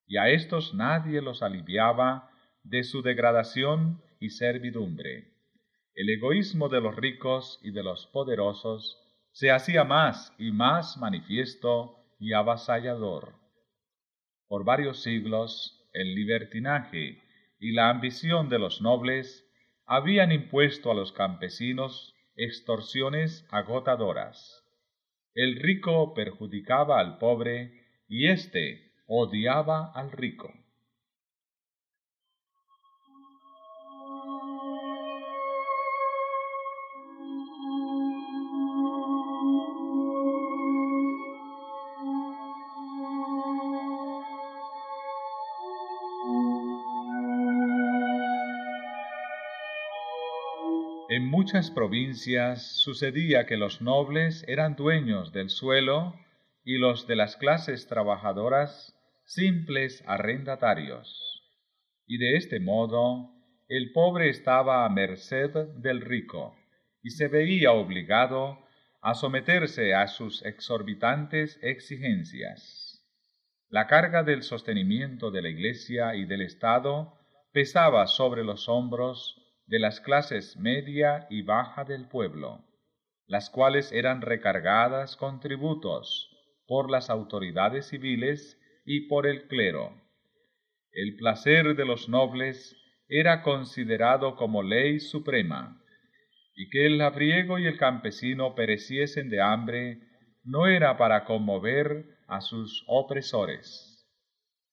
[0.06, 2.30] y a éstos nadie los aliviaba
[2.64, 5.34] de su degradación y servidumbre.
[5.96, 8.98] El egoísmo de los ricos y de los poderosos
[9.32, 13.36] se hacía más y más manifiesto y avasallador.
[14.48, 17.22] Por varios siglos el libertinaje
[17.60, 19.46] y la ambición de los nobles
[19.86, 24.67] habían impuesto a los campesinos extorsiones agotadoras.
[25.38, 27.72] El rico perjudicaba al pobre
[28.10, 30.52] y éste odiaba al rico.
[51.48, 56.14] Muchas provincias sucedía que los nobles eran dueños del suelo
[56.66, 58.94] y los de las clases trabajadoras
[59.24, 61.42] simples arrendatarios.
[62.06, 63.32] Y de este modo
[63.70, 66.54] el pobre estaba a merced del rico
[67.02, 68.60] y se veía obligado
[69.02, 73.08] a someterse a sus exorbitantes exigencias.
[73.70, 77.14] La carga del sostenimiento de la Iglesia y del Estado
[77.54, 82.66] pesaba sobre los hombros de las clases media y baja del pueblo,
[83.28, 86.30] las cuales eran recargadas con tributos
[86.66, 90.02] por las autoridades civiles y por el clero.
[90.92, 92.76] El placer de los nobles
[93.10, 95.82] era considerado como ley suprema,
[96.56, 100.00] y que el labriego y el campesino pereciesen de hambre
[100.44, 104.08] no era para conmover a sus opresores.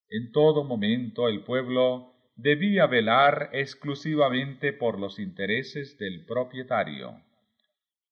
[0.08, 7.22] En todo momento el pueblo debía velar exclusivamente por los intereses del propietario.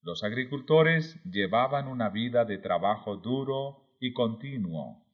[0.03, 5.05] Los agricultores llevaban una vida de trabajo duro y continuo,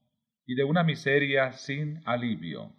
[0.47, 2.73] y de una miseria sin alivio.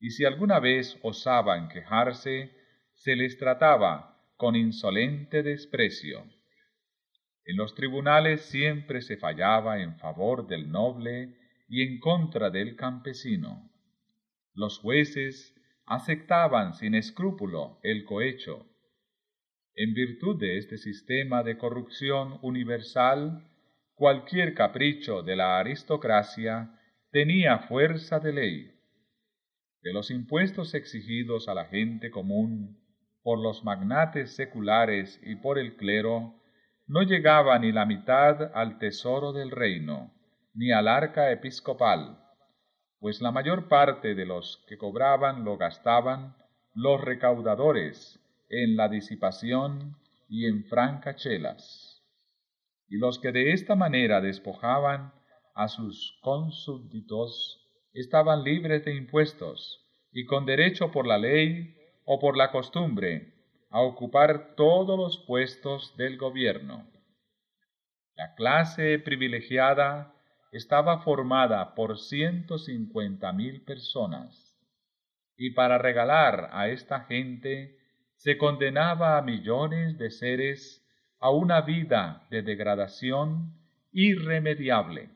[0.00, 2.52] Y si alguna vez osaban quejarse,
[2.94, 6.24] se les trataba con insolente desprecio.
[7.46, 11.36] En los tribunales siempre se fallaba en favor del noble
[11.68, 13.70] y en contra del campesino.
[14.54, 15.54] Los jueces
[15.86, 18.66] aceptaban sin escrúpulo el cohecho.
[19.74, 23.50] En virtud de este sistema de corrupción universal,
[23.94, 26.78] cualquier capricho de la aristocracia
[27.10, 28.70] tenía fuerza de ley.
[29.82, 32.80] De los impuestos exigidos a la gente común
[33.24, 36.40] por los magnates seculares y por el clero,
[36.86, 40.12] no llegaba ni la mitad al tesoro del reino,
[40.54, 42.23] ni al arca episcopal,
[43.04, 46.34] pues la mayor parte de los que cobraban lo gastaban
[46.72, 52.02] los recaudadores en la disipación y en francachelas.
[52.88, 55.12] Y los que de esta manera despojaban
[55.54, 57.60] a sus consúbditos
[57.92, 61.76] estaban libres de impuestos y con derecho por la ley
[62.06, 63.34] o por la costumbre
[63.68, 66.90] a ocupar todos los puestos del gobierno.
[68.16, 70.13] La clase privilegiada
[70.56, 74.54] estaba formada por ciento cincuenta mil personas,
[75.36, 77.76] y para regalar a esta gente
[78.16, 80.86] se condenaba a millones de seres
[81.18, 83.52] a una vida de degradación
[83.90, 85.13] irremediable.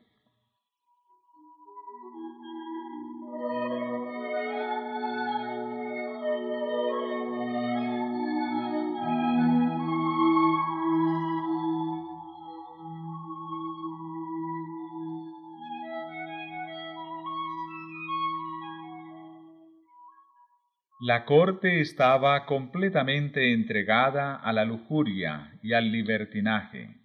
[21.08, 27.00] La corte estaba completamente entregada a la lujuria y al libertinaje.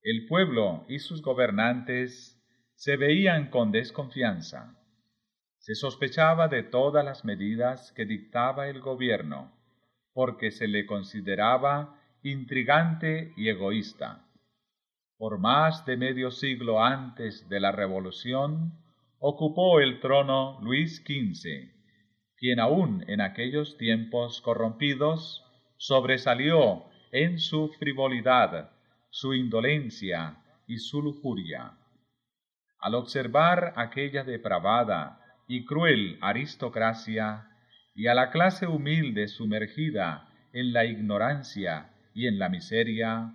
[0.00, 2.40] El pueblo y sus gobernantes
[2.76, 4.76] se veían con desconfianza.
[5.58, 9.50] Se sospechaba de todas las medidas que dictaba el gobierno,
[10.12, 14.24] porque se le consideraba intrigante y egoísta.
[15.18, 18.78] Por más de medio siglo antes de la Revolución,
[19.18, 21.75] ocupó el trono Luis XV,
[22.38, 25.44] quien aún en aquellos tiempos corrompidos
[25.78, 28.70] sobresalió en su frivolidad,
[29.10, 31.72] su indolencia y su lujuria.
[32.80, 37.48] Al observar aquella depravada y cruel aristocracia
[37.94, 43.32] y a la clase humilde sumergida en la ignorancia y en la miseria,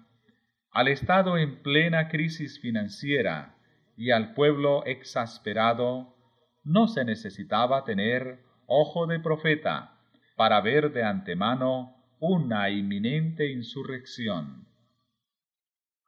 [0.71, 3.55] al Estado en plena crisis financiera
[3.97, 6.15] y al pueblo exasperado,
[6.63, 8.39] no se necesitaba tener
[8.73, 9.99] ojo de profeta
[10.37, 14.65] para ver de antemano una inminente insurrección.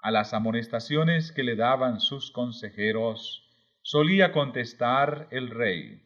[0.02, 3.44] A las amonestaciones que le daban sus consejeros,
[3.82, 6.02] solía contestar el rey,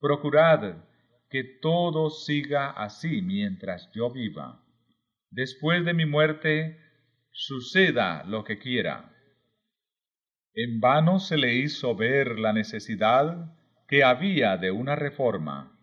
[0.00, 0.84] Procurad
[1.30, 4.62] que todo siga así mientras yo viva.
[5.30, 6.78] Después de mi muerte,
[7.30, 9.10] suceda lo que quiera.
[10.52, 13.56] En vano se le hizo ver la necesidad
[13.86, 15.78] que había de una reforma.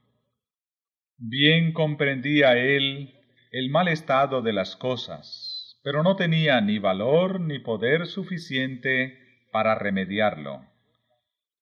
[1.17, 3.13] Bien comprendía él
[3.51, 9.19] el mal estado de las cosas, pero no tenía ni valor ni poder suficiente
[9.51, 10.65] para remediarlo.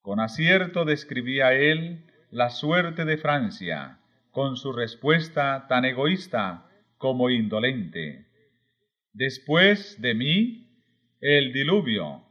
[0.02, 4.00] Con acierto describía él la suerte de Francia,
[4.32, 8.28] con su respuesta tan egoísta como indolente.
[9.14, 10.68] Después de mí,
[11.20, 12.24] el diluvio,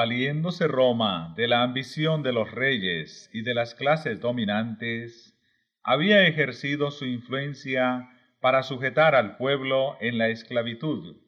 [0.00, 5.38] Valiéndose Roma de la ambición de los reyes y de las clases dominantes,
[5.82, 8.08] había ejercido su influencia
[8.40, 11.18] para sujetar al pueblo en la esclavitud,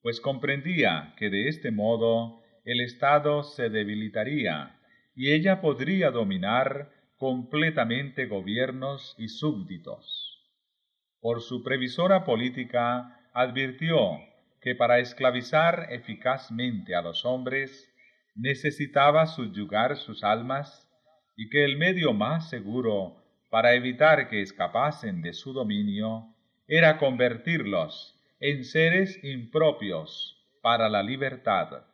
[0.00, 4.80] pues comprendía que de este modo el Estado se debilitaría
[5.14, 10.48] y ella podría dominar completamente gobiernos y súbditos.
[11.20, 14.18] Por su previsora política advirtió
[14.62, 17.90] que para esclavizar eficazmente a los hombres
[18.34, 20.88] necesitaba subyugar sus almas
[21.36, 26.34] y que el medio más seguro para evitar que escapasen de su dominio
[26.66, 31.84] era convertirlos en seres impropios para la libertad.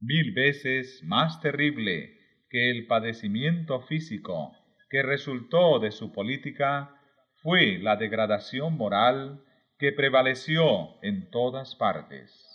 [0.00, 2.18] Mil veces más terrible
[2.48, 4.56] que el padecimiento físico
[4.88, 6.94] que resultó de su política
[7.42, 9.44] fue la degradación moral
[9.78, 12.47] que prevaleció en todas partes.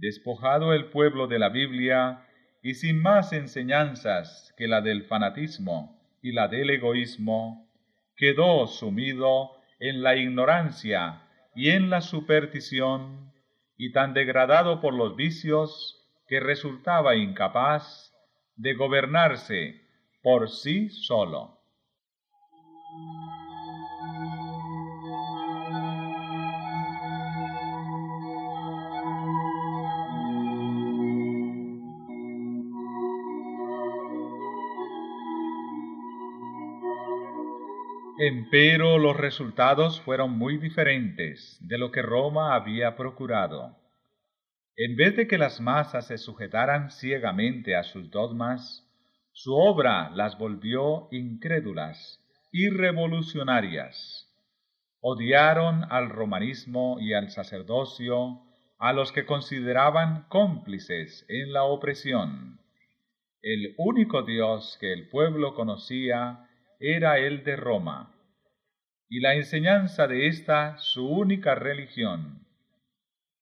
[0.00, 2.24] Despojado el pueblo de la Biblia
[2.62, 7.68] y sin más enseñanzas que la del fanatismo y la del egoísmo,
[8.16, 11.22] quedó sumido en la ignorancia
[11.54, 13.32] y en la superstición,
[13.76, 18.12] y tan degradado por los vicios que resultaba incapaz
[18.56, 19.80] de gobernarse
[20.22, 21.58] por sí solo.
[38.20, 43.76] Empero los resultados fueron muy diferentes de lo que Roma había procurado.
[44.76, 48.84] En vez de que las masas se sujetaran ciegamente a sus dogmas,
[49.30, 54.28] su obra las volvió incrédulas y revolucionarias.
[55.00, 58.40] Odiaron al romanismo y al sacerdocio,
[58.80, 62.58] a los que consideraban cómplices en la opresión.
[63.42, 66.47] El único Dios que el pueblo conocía
[66.80, 68.14] era el de Roma,
[69.08, 72.46] y la enseñanza de esta su única religión.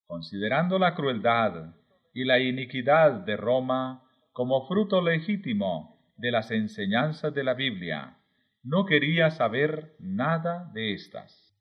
[0.06, 1.74] Considerando la crueldad
[2.14, 8.16] y la iniquidad de Roma como fruto legítimo de las enseñanzas de la Biblia,
[8.62, 11.54] no quería saber nada de éstas.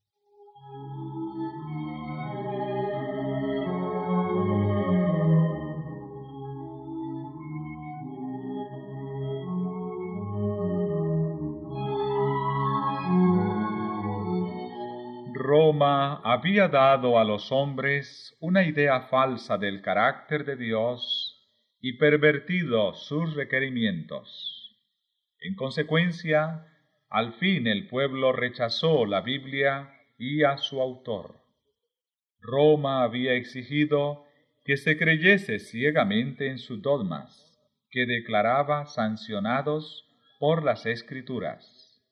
[16.14, 21.49] Había dado a los hombres una idea falsa del carácter de Dios
[21.82, 24.78] y pervertido sus requerimientos.
[25.39, 26.66] En consecuencia,
[27.10, 31.41] al fin el pueblo rechazó la Biblia y a su autor.
[32.39, 34.26] Roma había exigido
[34.64, 40.08] que se creyese ciegamente en sus dogmas, que declaraba sancionados
[40.39, 42.03] por las escrituras.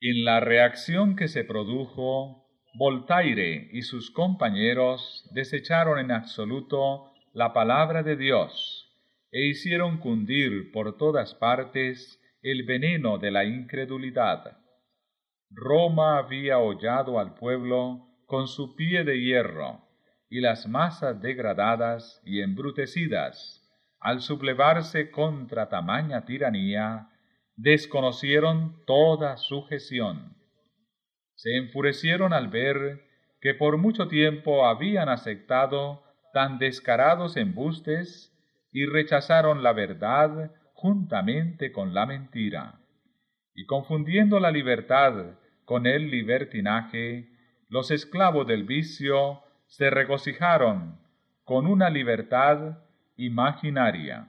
[0.00, 8.02] En la reacción que se produjo, Voltaire y sus compañeros desecharon en absoluto la palabra
[8.02, 8.88] de Dios
[9.32, 14.58] e hicieron cundir por todas partes el veneno de la incredulidad.
[15.50, 19.88] Roma había hollado al pueblo con su pie de hierro,
[20.30, 23.66] y las masas degradadas y embrutecidas,
[23.98, 27.08] al sublevarse contra tamaña tiranía,
[27.56, 30.37] desconocieron toda sujeción.
[31.38, 33.04] Se enfurecieron al ver
[33.40, 38.36] que por mucho tiempo habían aceptado tan descarados embustes
[38.72, 42.80] y rechazaron la verdad juntamente con la mentira.
[43.54, 47.28] Y confundiendo la libertad con el libertinaje,
[47.68, 50.98] los esclavos del vicio se regocijaron
[51.44, 52.78] con una libertad
[53.16, 54.26] imaginaria.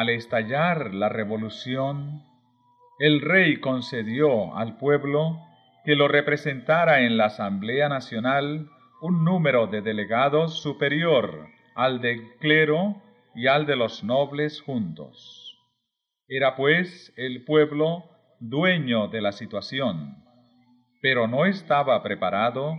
[0.00, 2.22] Al estallar la revolución,
[2.98, 5.38] el rey concedió al pueblo
[5.84, 8.70] que lo representara en la Asamblea Nacional
[9.02, 13.02] un número de delegados superior al del clero
[13.34, 15.58] y al de los nobles juntos.
[16.28, 18.04] Era pues el pueblo
[18.38, 20.24] dueño de la situación,
[21.02, 22.74] pero no estaba preparado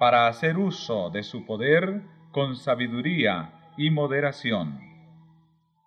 [0.00, 2.02] para hacer uso de su poder
[2.32, 4.85] con sabiduría y moderación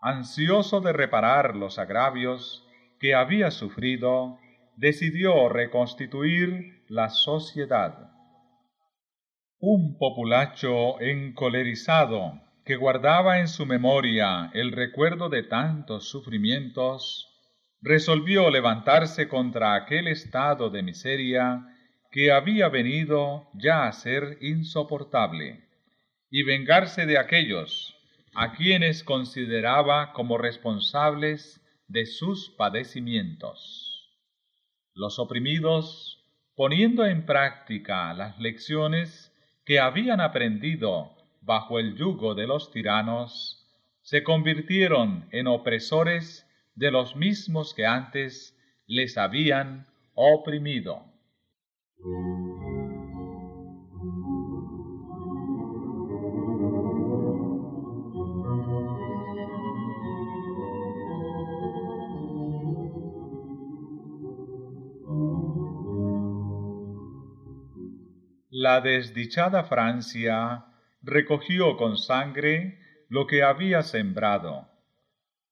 [0.01, 2.65] ansioso de reparar los agravios
[2.99, 4.37] que había sufrido,
[4.75, 8.11] decidió reconstituir la sociedad.
[9.59, 17.25] Un populacho encolerizado que guardaba en su memoria el recuerdo de tantos sufrimientos,
[17.81, 21.65] resolvió levantarse contra aquel estado de miseria
[22.11, 25.65] que había venido ya a ser insoportable,
[26.29, 27.98] y vengarse de aquellos
[28.35, 34.09] a quienes consideraba como responsables de sus padecimientos.
[34.93, 36.23] Los oprimidos,
[36.55, 39.33] poniendo en práctica las lecciones
[39.65, 43.65] que habían aprendido bajo el yugo de los tiranos,
[44.01, 46.45] se convirtieron en opresores
[46.75, 48.57] de los mismos que antes
[48.87, 49.85] les habían
[50.15, 51.03] oprimido.
[68.61, 70.65] La desdichada Francia
[71.01, 72.77] recogió con sangre
[73.07, 74.67] lo que había sembrado.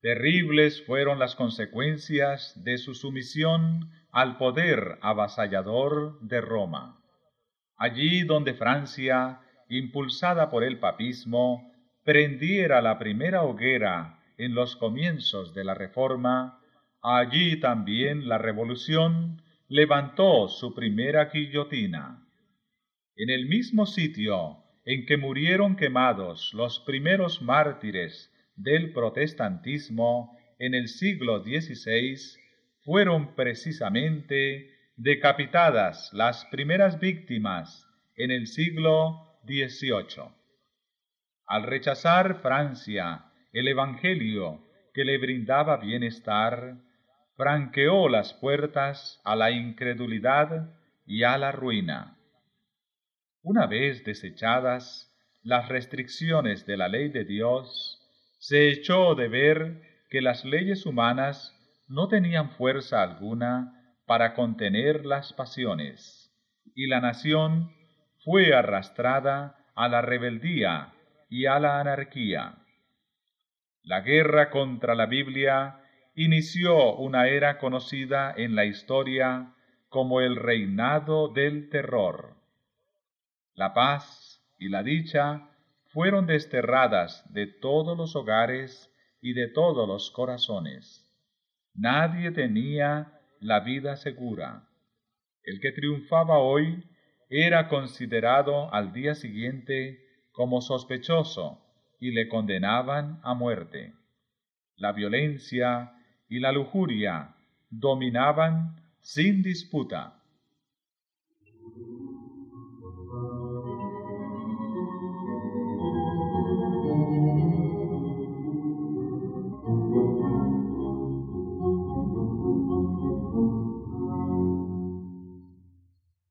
[0.02, 7.02] Terribles fueron las consecuencias de su sumisión al poder avasallador de Roma.
[7.78, 9.40] Allí donde Francia,
[9.70, 11.72] impulsada por el papismo,
[12.04, 16.60] prendiera la primera hoguera en los comienzos de la Reforma,
[17.02, 22.27] allí también la Revolución levantó su primera guillotina.
[23.20, 30.88] En el mismo sitio en que murieron quemados los primeros mártires del protestantismo en el
[30.88, 32.16] siglo XVI,
[32.84, 40.32] fueron precisamente decapitadas las primeras víctimas en el siglo XVIII.
[41.48, 44.62] Al rechazar Francia el Evangelio
[44.94, 46.78] que le brindaba bienestar,
[47.36, 50.72] franqueó las puertas a la incredulidad
[51.08, 52.17] y a la ruina.
[53.50, 55.10] Una vez desechadas
[55.42, 57.98] las restricciones de la ley de Dios,
[58.40, 61.56] se echó de ver que las leyes humanas
[61.88, 66.30] no tenían fuerza alguna para contener las pasiones,
[66.76, 67.72] y la nación
[68.26, 70.92] fue arrastrada a la rebeldía
[71.30, 72.58] y a la anarquía.
[73.82, 75.80] La guerra contra la Biblia
[76.16, 79.54] inició una era conocida en la historia
[79.88, 82.37] como el reinado del terror.
[83.58, 85.50] La paz y la dicha
[85.88, 91.04] fueron desterradas de todos los hogares y de todos los corazones.
[91.74, 94.68] Nadie tenía la vida segura.
[95.44, 96.84] El que triunfaba hoy
[97.30, 101.60] era considerado al día siguiente como sospechoso
[102.00, 103.96] y le condenaban a muerte.
[104.76, 105.94] La violencia
[106.30, 107.36] y la lujuria
[107.72, 110.22] dominaban sin disputa.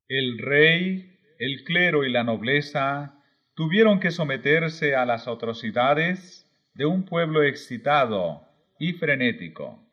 [0.09, 3.21] El rey, el clero y la nobleza
[3.55, 8.47] tuvieron que someterse a las atrocidades de un pueblo excitado
[8.79, 9.83] y frenético.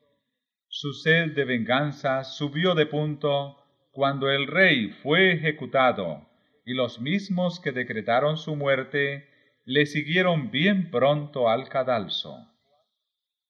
[0.69, 3.59] Su sed de venganza subió de punto
[3.91, 6.29] cuando el rey fue ejecutado
[6.65, 9.29] y los mismos que decretaron su muerte
[9.65, 12.37] le siguieron bien pronto al cadalso.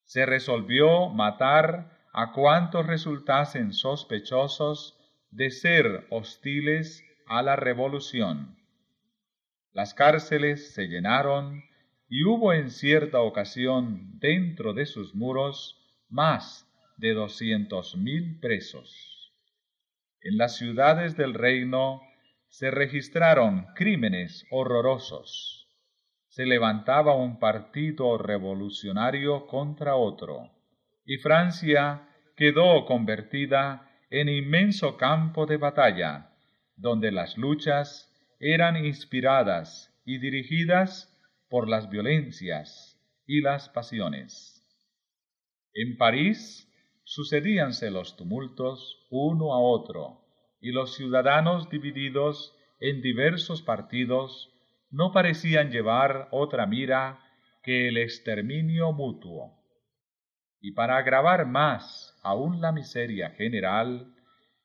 [0.04, 4.93] Se resolvió matar a cuantos resultasen sospechosos
[5.34, 8.56] de ser hostiles a la revolución.
[9.72, 11.64] Las cárceles se llenaron
[12.08, 15.76] y hubo en cierta ocasión dentro de sus muros
[16.08, 19.32] más de doscientos mil presos.
[20.20, 22.00] En las ciudades del reino
[22.46, 25.66] se registraron crímenes horrorosos.
[26.28, 30.52] Se levantaba un partido revolucionario contra otro,
[31.04, 33.90] y Francia quedó convertida
[34.20, 36.30] en inmenso campo de batalla,
[36.76, 38.08] donde las luchas
[38.38, 41.10] eran inspiradas y dirigidas
[41.50, 42.96] por las violencias
[43.26, 44.62] y las pasiones.
[45.74, 46.70] En París
[47.02, 50.20] sucedíanse los tumultos uno a otro,
[50.60, 54.48] y los ciudadanos divididos en diversos partidos
[54.90, 57.18] no parecían llevar otra mira
[57.64, 59.63] que el exterminio mutuo.
[60.64, 64.14] Y para agravar más aún la miseria general,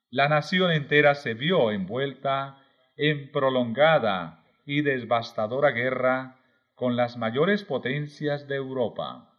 [0.09, 2.57] la nación entera se vio envuelta
[2.95, 6.37] en prolongada y devastadora guerra
[6.73, 9.37] con las mayores potencias de Europa.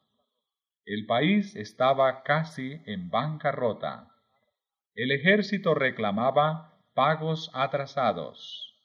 [0.84, 4.08] El país estaba casi en bancarrota.
[4.94, 8.76] El ejército reclamaba pagos atrasados.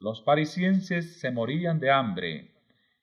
[0.00, 2.50] Los parisienses se morían de hambre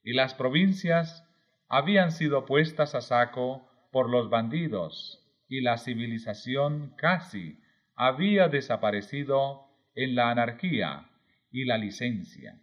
[0.03, 1.25] y las provincias
[1.69, 7.59] habían sido puestas a saco por los bandidos y la civilización casi
[7.95, 11.09] había desaparecido en la anarquía
[11.51, 12.59] y la licencia.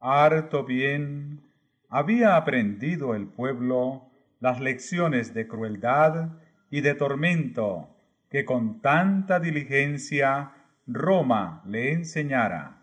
[0.00, 1.42] Harto bien
[1.88, 4.05] había aprendido el pueblo
[4.40, 6.30] las lecciones de crueldad
[6.70, 7.96] y de tormento
[8.30, 10.52] que con tanta diligencia
[10.86, 12.82] Roma le enseñara.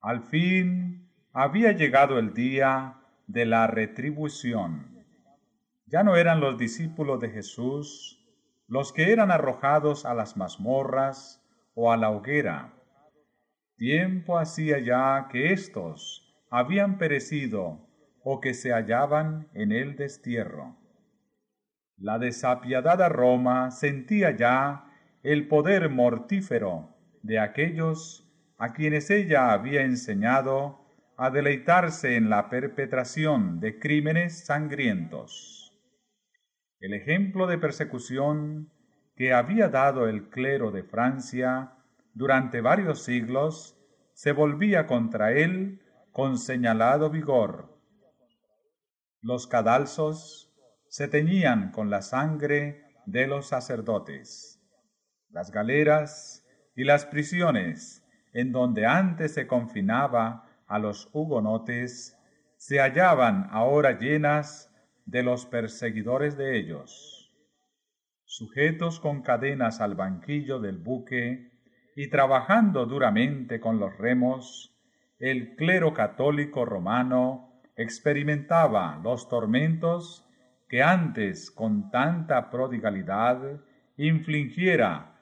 [0.00, 5.04] Al fin había llegado el día de la retribución.
[5.86, 8.20] Ya no eran los discípulos de Jesús
[8.66, 11.42] los que eran arrojados a las mazmorras
[11.74, 12.72] o a la hoguera.
[13.76, 17.78] Tiempo hacía ya que éstos habían perecido
[18.24, 20.76] o que se hallaban en el destierro.
[21.96, 24.86] La desapiadada Roma sentía ya
[25.22, 28.28] el poder mortífero de aquellos
[28.58, 30.80] a quienes ella había enseñado
[31.16, 35.72] a deleitarse en la perpetración de crímenes sangrientos.
[36.80, 38.70] El ejemplo de persecución
[39.16, 41.72] que había dado el clero de Francia
[42.14, 43.78] durante varios siglos
[44.12, 45.80] se volvía contra él
[46.10, 47.73] con señalado vigor.
[49.24, 50.52] Los cadalzos
[50.86, 54.60] se teñían con la sangre de los sacerdotes.
[55.30, 56.46] Las galeras
[56.76, 62.18] y las prisiones en donde antes se confinaba a los hugonotes
[62.58, 64.70] se hallaban ahora llenas
[65.06, 67.34] de los perseguidores de ellos.
[68.26, 71.50] Sujetos con cadenas al banquillo del buque
[71.96, 74.76] y trabajando duramente con los remos,
[75.18, 80.24] el clero católico romano experimentaba los tormentos
[80.68, 83.60] que antes con tanta prodigalidad
[83.96, 85.14] infligiera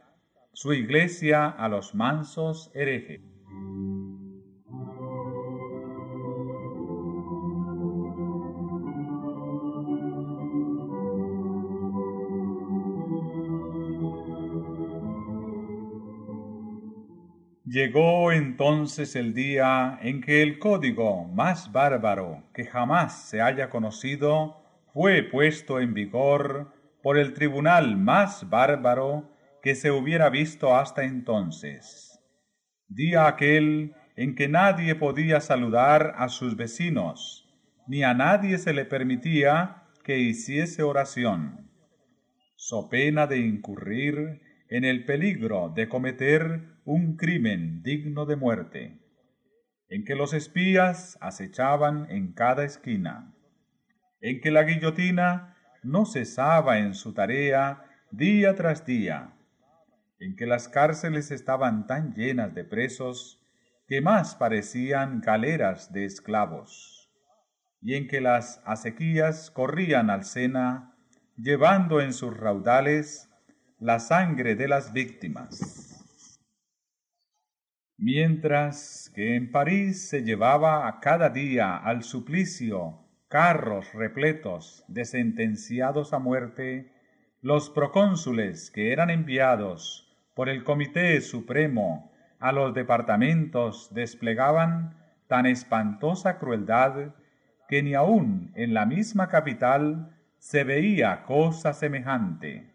[0.53, 3.21] su iglesia a los mansos herejes.
[17.73, 24.63] Llegó entonces el día en que el código más bárbaro que jamás se haya conocido
[24.93, 26.71] fue puesto en vigor
[27.03, 32.21] por el tribunal más bárbaro que se hubiera visto hasta entonces.
[32.89, 37.49] Día aquel en que nadie podía saludar a sus vecinos,
[37.87, 41.71] ni a nadie se le permitía que hiciese oración,
[42.55, 48.99] so pena de incurrir en el peligro de cometer un crimen digno de muerte,
[49.89, 53.33] en que los espías acechaban en cada esquina,
[54.21, 59.33] en que la guillotina no cesaba en su tarea día tras día,
[60.19, 63.47] en que las cárceles estaban tan llenas de presos
[63.87, 67.13] que más parecían galeras de esclavos,
[67.81, 70.97] y en que las acequías corrían al Sena,
[71.37, 73.29] llevando en sus raudales
[73.79, 75.92] la sangre de las víctimas
[78.03, 82.99] mientras que en París se llevaba a cada día al suplicio
[83.29, 86.91] carros repletos de sentenciados a muerte,
[87.43, 92.11] los procónsules que eran enviados por el Comité Supremo
[92.41, 94.97] a los departamentos desplegaban
[95.29, 97.15] tan espantosa crueldad
[97.69, 102.75] que ni aun en la misma capital se veía cosa semejante.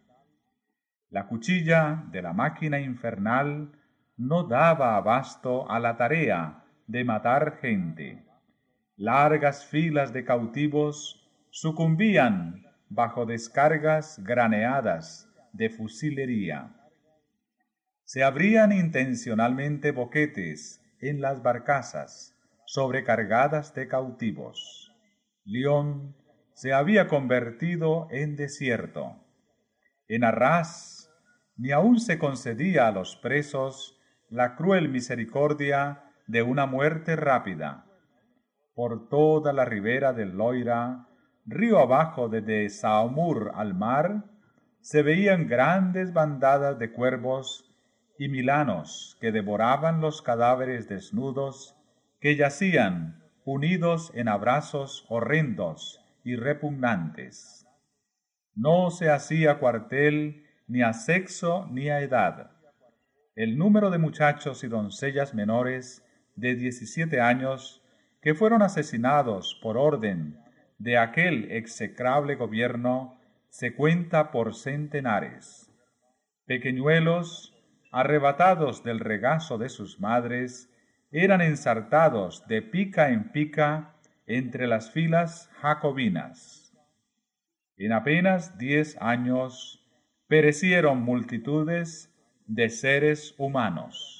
[1.09, 3.76] La cuchilla de la máquina infernal
[4.18, 8.23] no daba abasto a la tarea de matar gente.
[8.95, 16.73] Largas filas de cautivos sucumbían bajo descargas graneadas de fusilería.
[18.06, 22.34] Se abrían intencionalmente boquetes en las barcazas
[22.65, 24.91] sobrecargadas de cautivos.
[25.45, 26.15] León
[26.53, 29.15] se había convertido en desierto.
[30.07, 31.10] En Arras
[31.56, 33.97] ni aun se concedía a los presos
[34.29, 37.85] la cruel misericordia de una muerte rápida.
[38.73, 41.07] Por toda la ribera del Loira,
[41.45, 44.25] río abajo desde Saumur al mar,
[44.81, 47.73] se veían grandes bandadas de cuervos
[48.19, 51.75] y milanos que devoraban los cadáveres desnudos
[52.19, 57.65] que yacían unidos en abrazos horrendos y repugnantes.
[58.55, 62.56] No se hacía cuartel ni a sexo ni a edad
[63.38, 66.03] el número de muchachos y doncellas menores
[66.35, 67.84] de 17 años
[68.19, 70.39] que fueron asesinados por orden
[70.80, 75.72] de aquel execrable gobierno se cuenta por centenares.
[76.47, 77.55] Pequeñuelos,
[77.91, 80.73] arrebatados del regazo de sus madres,
[81.11, 83.93] eran ensartados de pica en pica
[84.26, 86.73] entre las filas jacobinas.
[87.77, 89.88] En apenas diez años
[90.27, 92.11] perecieron multitudes
[92.48, 94.18] de seres humanos.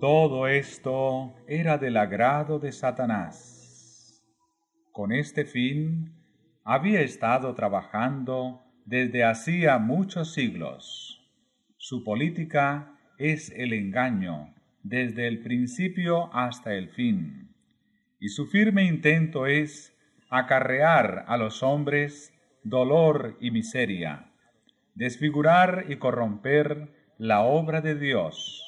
[0.00, 4.24] Todo esto era del agrado de Satanás.
[4.92, 6.19] Con este fin,
[6.64, 11.28] había estado trabajando desde hacía muchos siglos.
[11.76, 17.54] Su política es el engaño desde el principio hasta el fin,
[18.18, 19.96] y su firme intento es
[20.30, 22.32] acarrear a los hombres
[22.62, 24.30] dolor y miseria,
[24.94, 26.88] desfigurar y corromper
[27.18, 28.62] la obra de Dios,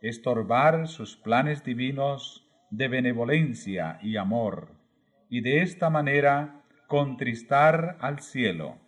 [0.00, 4.74] estorbar sus planes divinos de benevolencia y amor,
[5.28, 6.57] y de esta manera
[6.88, 8.78] contristar al cielo.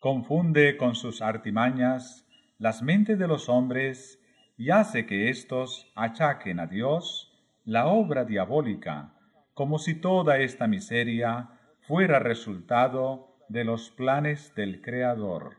[0.00, 2.26] Confunde con sus artimañas
[2.56, 4.18] las mentes de los hombres
[4.56, 7.30] y hace que éstos achaquen a Dios
[7.66, 9.12] la obra diabólica,
[9.52, 11.50] como si toda esta miseria
[11.86, 15.58] fuera resultado de los planes del Creador.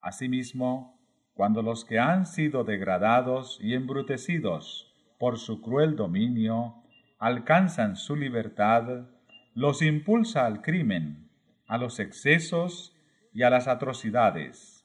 [0.00, 0.98] Asimismo,
[1.34, 6.82] cuando los que han sido degradados y embrutecidos por su cruel dominio
[7.18, 9.10] alcanzan su libertad,
[9.56, 11.30] los impulsa al crimen,
[11.66, 12.94] a los excesos
[13.32, 14.84] y a las atrocidades.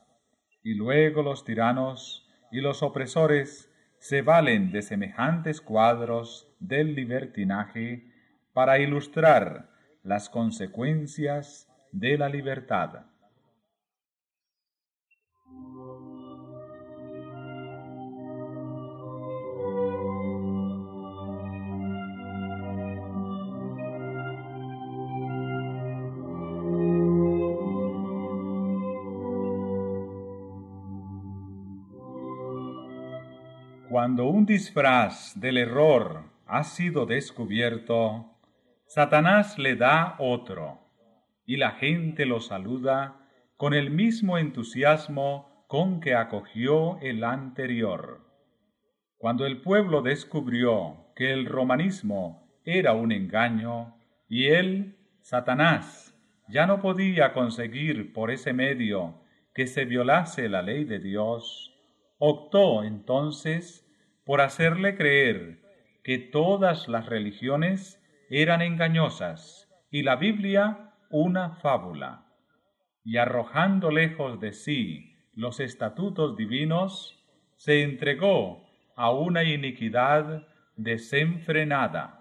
[0.63, 3.69] Y luego los tiranos y los opresores
[3.99, 8.13] se valen de semejantes cuadros del libertinaje
[8.53, 9.69] para ilustrar
[10.03, 13.07] las consecuencias de la libertad.
[34.01, 38.33] Cuando un disfraz del error ha sido descubierto,
[38.87, 40.79] Satanás le da otro,
[41.45, 43.19] y la gente lo saluda
[43.57, 48.21] con el mismo entusiasmo con que acogió el anterior.
[49.19, 53.97] Cuando el pueblo descubrió que el romanismo era un engaño,
[54.27, 59.21] y él, Satanás, ya no podía conseguir por ese medio
[59.53, 61.77] que se violase la ley de Dios,
[62.17, 63.87] optó entonces
[64.25, 65.59] por hacerle creer
[66.03, 72.25] que todas las religiones eran engañosas y la Biblia una fábula,
[73.03, 77.23] y arrojando lejos de sí los estatutos divinos,
[77.57, 78.65] se entregó
[78.95, 82.20] a una iniquidad desenfrenada.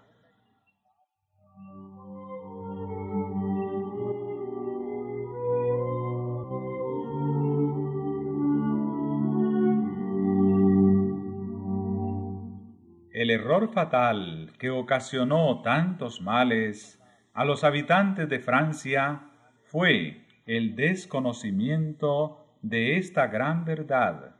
[13.31, 17.01] El error fatal que ocasionó tantos males
[17.33, 19.21] a los habitantes de Francia
[19.63, 24.35] fue el desconocimiento de esta gran verdad,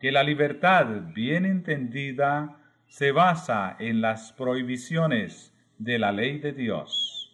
[0.00, 2.58] que la libertad bien entendida
[2.88, 7.30] se basa en las prohibiciones de la ley de Dios.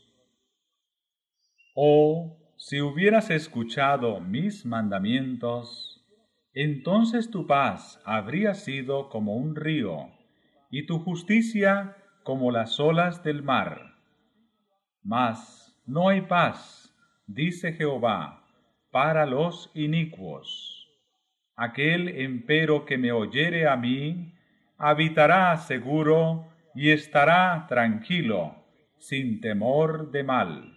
[1.74, 6.04] Oh, si hubieras escuchado mis mandamientos,
[6.52, 10.15] entonces tu paz habría sido como un río
[10.76, 13.94] y tu justicia como las olas del mar.
[15.02, 16.94] Mas no hay paz,
[17.26, 18.44] dice Jehová,
[18.90, 20.86] para los inicuos.
[21.56, 24.34] Aquel empero que me oyere a mí,
[24.76, 28.54] habitará seguro y estará tranquilo,
[28.98, 30.75] sin temor de mal.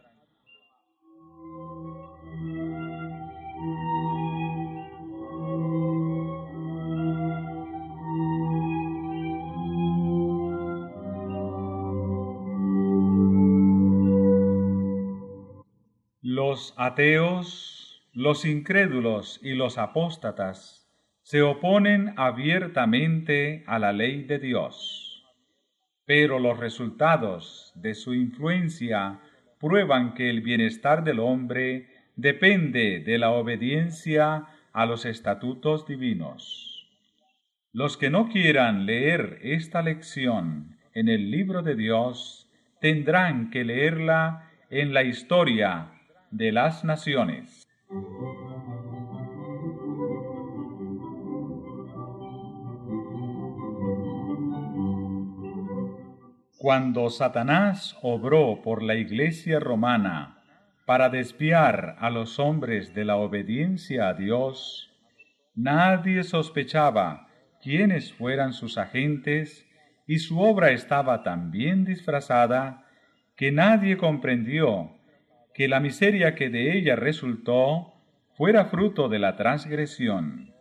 [16.59, 20.91] Los ateos, los incrédulos y los apóstatas
[21.21, 25.23] se oponen abiertamente a la ley de Dios,
[26.03, 29.21] pero los resultados de su influencia
[29.57, 31.87] prueban que el bienestar del hombre
[32.17, 36.89] depende de la obediencia a los estatutos divinos.
[37.71, 44.51] Los que no quieran leer esta lección en el libro de Dios tendrán que leerla
[44.69, 45.93] en la historia
[46.31, 47.67] de las naciones.
[56.57, 60.43] Cuando Satanás obró por la iglesia romana
[60.85, 64.91] para desviar a los hombres de la obediencia a Dios,
[65.55, 67.27] nadie sospechaba
[67.61, 69.65] quiénes fueran sus agentes
[70.05, 72.85] y su obra estaba tan bien disfrazada
[73.37, 74.98] que nadie comprendió
[75.59, 77.91] que la miseria que de ella resultó
[78.37, 80.53] fuera fruto de la transgresión.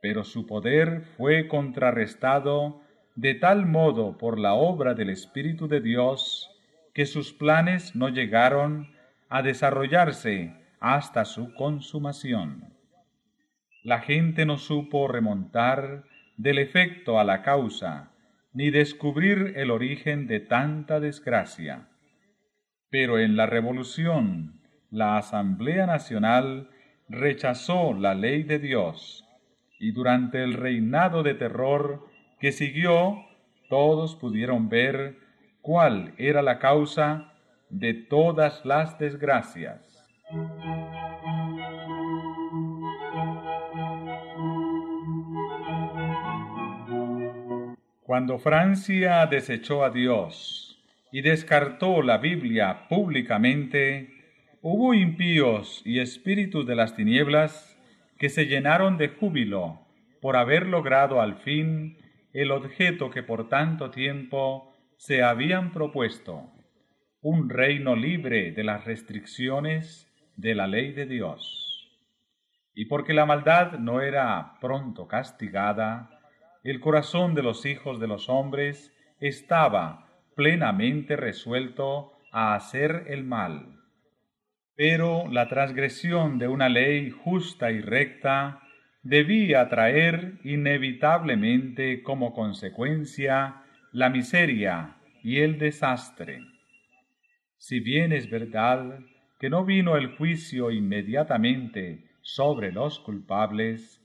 [0.00, 2.80] Pero su poder fue contrarrestado
[3.14, 6.50] de tal modo por la obra del Espíritu de Dios
[6.92, 8.92] que sus planes no llegaron
[9.28, 12.74] a desarrollarse hasta su consumación.
[13.84, 16.06] La gente no supo remontar
[16.36, 18.10] del efecto a la causa,
[18.52, 21.86] ni descubrir el origen de tanta desgracia.
[22.92, 24.60] Pero en la revolución,
[24.90, 26.68] la Asamblea Nacional
[27.08, 29.24] rechazó la ley de Dios,
[29.80, 32.06] y durante el reinado de terror
[32.38, 33.16] que siguió,
[33.70, 35.16] todos pudieron ver
[35.62, 37.32] cuál era la causa
[37.70, 39.80] de todas las desgracias.
[48.02, 50.61] Cuando Francia desechó a Dios
[51.12, 54.08] y descartó la Biblia públicamente,
[54.62, 57.78] hubo impíos y espíritus de las tinieblas
[58.18, 59.86] que se llenaron de júbilo
[60.22, 61.98] por haber logrado al fin
[62.32, 66.50] el objeto que por tanto tiempo se habían propuesto,
[67.20, 71.90] un reino libre de las restricciones de la ley de Dios.
[72.74, 76.08] Y porque la maldad no era pronto castigada,
[76.64, 83.80] el corazón de los hijos de los hombres estaba plenamente resuelto a hacer el mal.
[84.74, 88.62] Pero la transgresión de una ley justa y recta
[89.02, 96.40] debía traer inevitablemente como consecuencia la miseria y el desastre.
[97.58, 99.00] Si bien es verdad
[99.38, 104.00] que no vino el juicio inmediatamente sobre los culpables,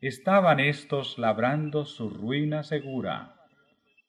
[0.00, 3.37] estaban éstos labrando su ruina segura.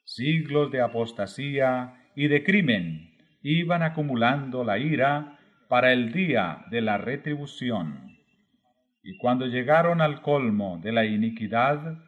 [0.10, 3.12] Siglos de apostasía y de crimen
[3.42, 5.38] iban acumulando la ira
[5.68, 8.18] para el día de la retribución.
[9.04, 12.00] Y cuando llegaron al colmo de la iniquidad,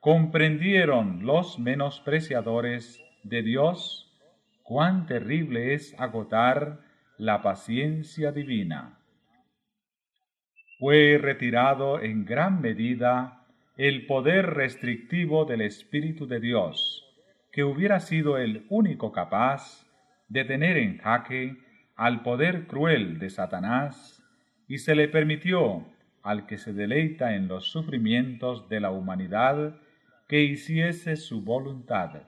[0.00, 4.10] comprendieron los menospreciadores de Dios
[4.62, 6.80] cuán terrible es agotar
[7.18, 9.00] la paciencia divina
[10.80, 13.44] fue retirado en gran medida
[13.76, 17.04] el poder restrictivo del Espíritu de Dios,
[17.52, 19.86] que hubiera sido el único capaz
[20.28, 21.56] de tener en jaque
[21.96, 24.22] al poder cruel de Satanás,
[24.68, 25.84] y se le permitió
[26.22, 29.80] al que se deleita en los sufrimientos de la humanidad
[30.28, 32.22] que hiciese su voluntad.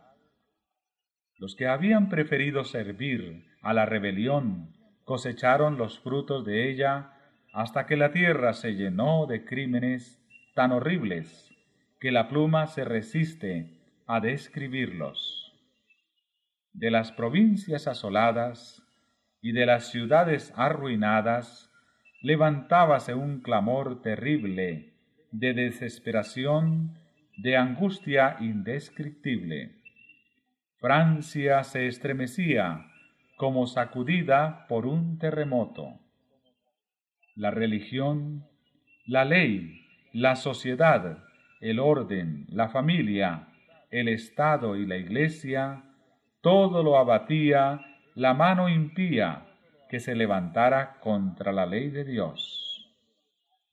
[1.38, 4.74] Los que habían preferido servir a la rebelión
[5.04, 7.12] cosecharon los frutos de ella
[7.52, 10.20] hasta que la tierra se llenó de crímenes
[10.54, 11.54] tan horribles
[12.00, 15.52] que la pluma se resiste a describirlos.
[16.72, 18.82] De las provincias asoladas
[19.40, 21.70] y de las ciudades arruinadas
[22.20, 24.94] levantábase un clamor terrible
[25.30, 26.98] de desesperación,
[27.36, 29.80] de angustia indescriptible.
[30.78, 32.86] Francia se estremecía
[33.36, 36.02] como sacudida por un terremoto
[37.34, 38.46] la religión,
[39.06, 41.24] la ley, la sociedad,
[41.60, 43.48] el orden, la familia,
[43.92, 45.84] el Estado y la Iglesia,
[46.40, 47.80] todo lo abatía
[48.14, 49.46] la mano impía
[49.88, 52.90] que se levantara contra la ley de Dios.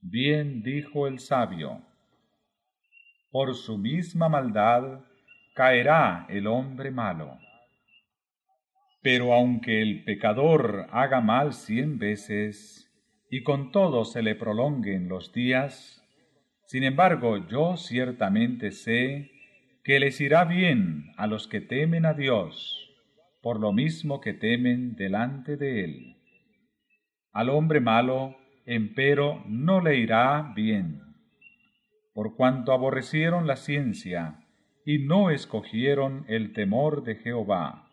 [0.02, 1.82] Bien dijo el sabio,
[3.32, 5.02] por su misma maldad
[5.56, 7.38] caerá el hombre malo.
[9.02, 12.86] Pero aunque el pecador haga mal cien veces,
[13.30, 16.04] y con todo se le prolonguen los días,
[16.66, 19.39] sin embargo yo ciertamente sé
[19.90, 22.92] que les irá bien a los que temen a Dios,
[23.42, 26.18] por lo mismo que temen delante de Él.
[27.34, 28.38] Al hombre malo,
[28.68, 31.02] empero, no le irá bien,
[32.14, 34.46] por cuanto aborrecieron la ciencia
[34.86, 37.90] y no escogieron el temor de Jehová.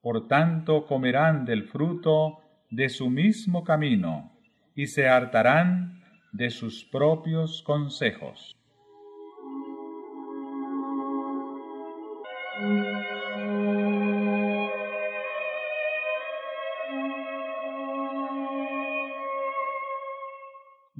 [0.00, 2.40] Por tanto comerán del fruto
[2.70, 4.32] de su mismo camino
[4.74, 6.02] y se hartarán
[6.32, 8.59] de sus propios consejos.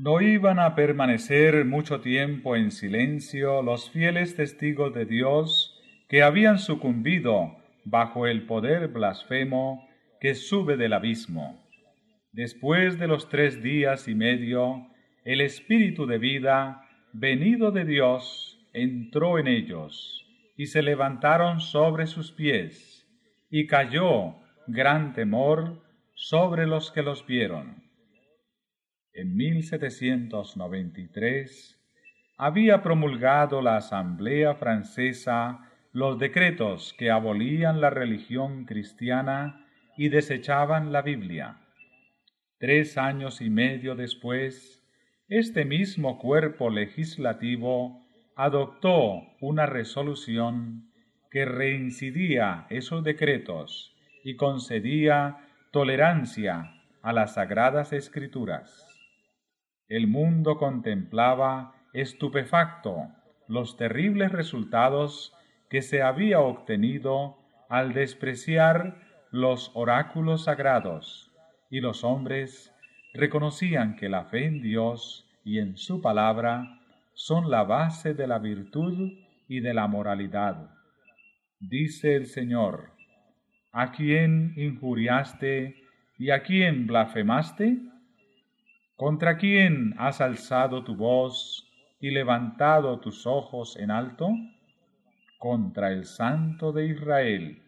[0.02, 5.78] No iban a permanecer mucho tiempo en silencio los fieles testigos de Dios
[6.09, 9.86] que habían sucumbido bajo el poder blasfemo
[10.18, 11.62] que sube del abismo.
[12.32, 14.86] Después de los tres días y medio,
[15.22, 16.81] el Espíritu de vida,
[17.12, 23.06] venido de Dios, entró en ellos, y se levantaron sobre sus pies,
[23.51, 24.36] y cayó
[24.66, 25.82] gran temor
[26.14, 27.89] sobre los que los vieron.
[29.20, 31.78] En 1793
[32.38, 39.66] había promulgado la Asamblea Francesa los decretos que abolían la religión cristiana
[39.98, 41.59] y desechaban la Biblia.
[42.56, 44.82] Tres años y medio después,
[45.28, 48.01] este mismo cuerpo legislativo
[48.36, 50.90] adoptó una resolución
[51.30, 53.94] que reincidía esos decretos
[54.24, 55.36] y concedía
[55.72, 56.72] tolerancia
[57.02, 58.89] a las sagradas escrituras.
[59.90, 63.08] El mundo contemplaba estupefacto
[63.48, 65.34] los terribles resultados
[65.68, 67.38] que se había obtenido
[67.68, 69.02] al despreciar
[69.32, 71.32] los oráculos sagrados,
[71.70, 72.72] y los hombres
[73.14, 76.78] reconocían que la fe en Dios y en su palabra
[77.14, 79.18] son la base de la virtud
[79.48, 80.70] y de la moralidad.
[81.58, 82.92] Dice el Señor,
[83.72, 85.82] ¿a quién injuriaste
[86.16, 87.89] y a quién blasfemaste?
[89.01, 91.66] ¿Contra quién has alzado tu voz
[92.02, 94.28] y levantado tus ojos en alto?
[95.39, 97.62] Contra el Santo de Israel.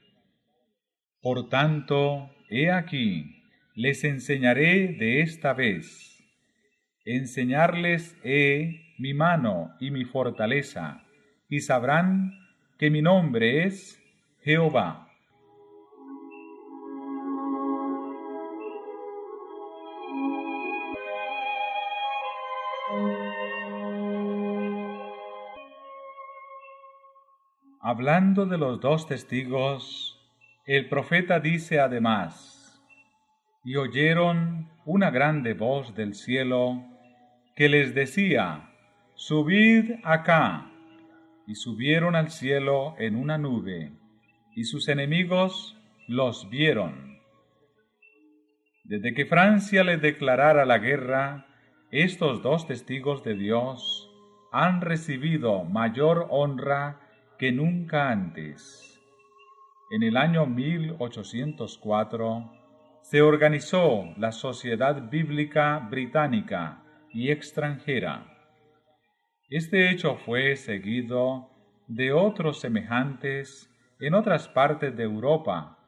[1.23, 3.45] Por tanto, he aquí,
[3.75, 6.23] les enseñaré de esta vez.
[7.07, 11.03] Enseñarles he mi mano y mi fortaleza,
[11.49, 12.35] y sabrán
[12.79, 13.99] que mi nombre es
[14.43, 15.09] Jehová.
[27.95, 30.19] Hablando de los dos testigos,
[30.65, 32.83] el profeta dice además,
[33.65, 36.83] y oyeron una grande voz del cielo
[37.55, 38.71] que les decía,
[39.15, 40.71] Subid acá.
[41.47, 43.93] Y subieron al cielo en una nube,
[44.57, 45.79] y sus enemigos
[46.09, 47.19] los vieron.
[48.85, 51.47] Desde que Francia le declarara la guerra,
[51.91, 54.11] estos dos testigos de Dios
[54.51, 56.99] han recibido mayor honra
[57.43, 59.03] que nunca antes.
[59.91, 62.53] En el año 1804
[63.03, 68.29] se organizó la Sociedad Bíblica Británica y extranjera.
[69.49, 71.51] Este hecho fue seguido
[71.89, 75.81] de otros semejantes en otras partes de Europa,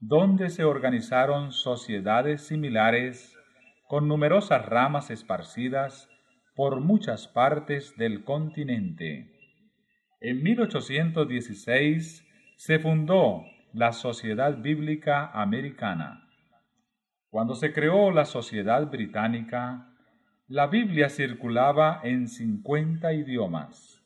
[0.00, 3.38] donde se organizaron sociedades similares
[3.86, 6.10] con numerosas ramas esparcidas
[6.56, 9.35] por muchas partes del continente.
[10.28, 12.26] En 1816
[12.56, 16.28] se fundó la Sociedad Bíblica Americana.
[17.30, 19.86] Cuando se creó la Sociedad Británica,
[20.48, 24.02] la Biblia circulaba en 50 idiomas.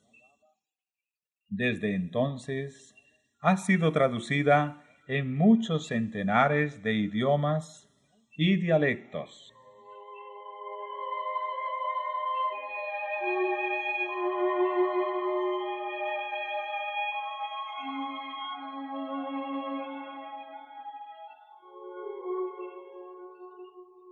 [1.49, 2.95] Desde entonces
[3.41, 7.89] ha sido traducida en muchos centenares de idiomas
[8.37, 9.55] y dialectos.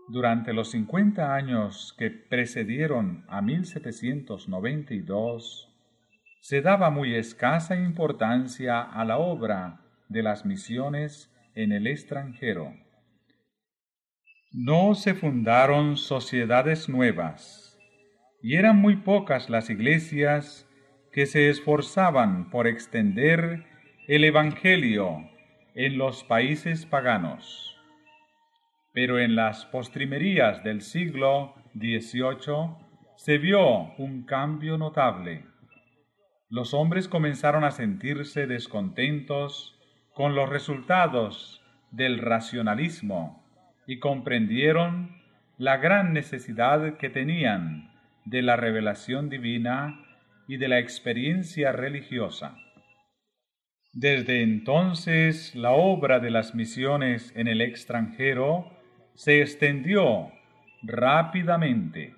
[0.09, 5.69] Durante los 50 años que precedieron a 1792,
[6.41, 12.73] se daba muy escasa importancia a la obra de las misiones en el extranjero.
[14.51, 17.79] No se fundaron sociedades nuevas,
[18.41, 20.67] y eran muy pocas las iglesias
[21.13, 23.67] que se esforzaban por extender
[24.07, 25.29] el Evangelio
[25.75, 27.78] en los países paganos
[29.01, 32.75] pero en las postrimerías del siglo XVIII
[33.15, 35.45] se vio un cambio notable.
[36.51, 39.79] Los hombres comenzaron a sentirse descontentos
[40.15, 41.63] con los resultados
[41.93, 43.47] del racionalismo
[43.87, 45.23] y comprendieron
[45.59, 47.93] la gran necesidad que tenían
[48.25, 50.05] de la revelación divina
[50.49, 52.57] y de la experiencia religiosa.
[53.93, 58.77] Desde entonces la obra de las misiones en el extranjero
[59.19, 60.31] se extendió
[60.81, 62.15] rápidamente.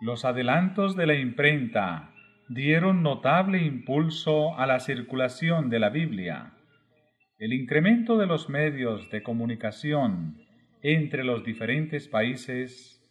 [0.00, 2.14] Los adelantos de la imprenta
[2.48, 6.52] dieron notable impulso a la circulación de la Biblia.
[7.38, 10.38] El incremento de los medios de comunicación
[10.80, 13.01] entre los diferentes países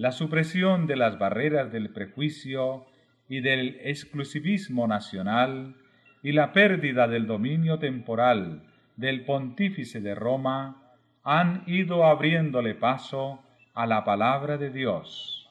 [0.00, 2.86] la supresión de las barreras del prejuicio
[3.28, 5.76] y del exclusivismo nacional
[6.22, 8.62] y la pérdida del dominio temporal
[8.96, 13.42] del pontífice de Roma han ido abriéndole paso
[13.74, 15.50] a la palabra de Dios.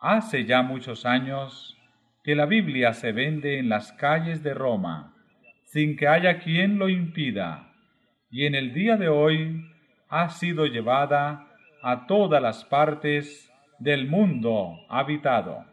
[0.00, 1.78] Hace ya muchos años
[2.24, 5.14] que la Biblia se vende en las calles de Roma
[5.62, 7.72] sin que haya quien lo impida,
[8.32, 9.64] y en el día de hoy
[10.08, 11.46] ha sido llevada
[11.84, 13.46] a todas las partes
[13.80, 15.64] del mundo habitado.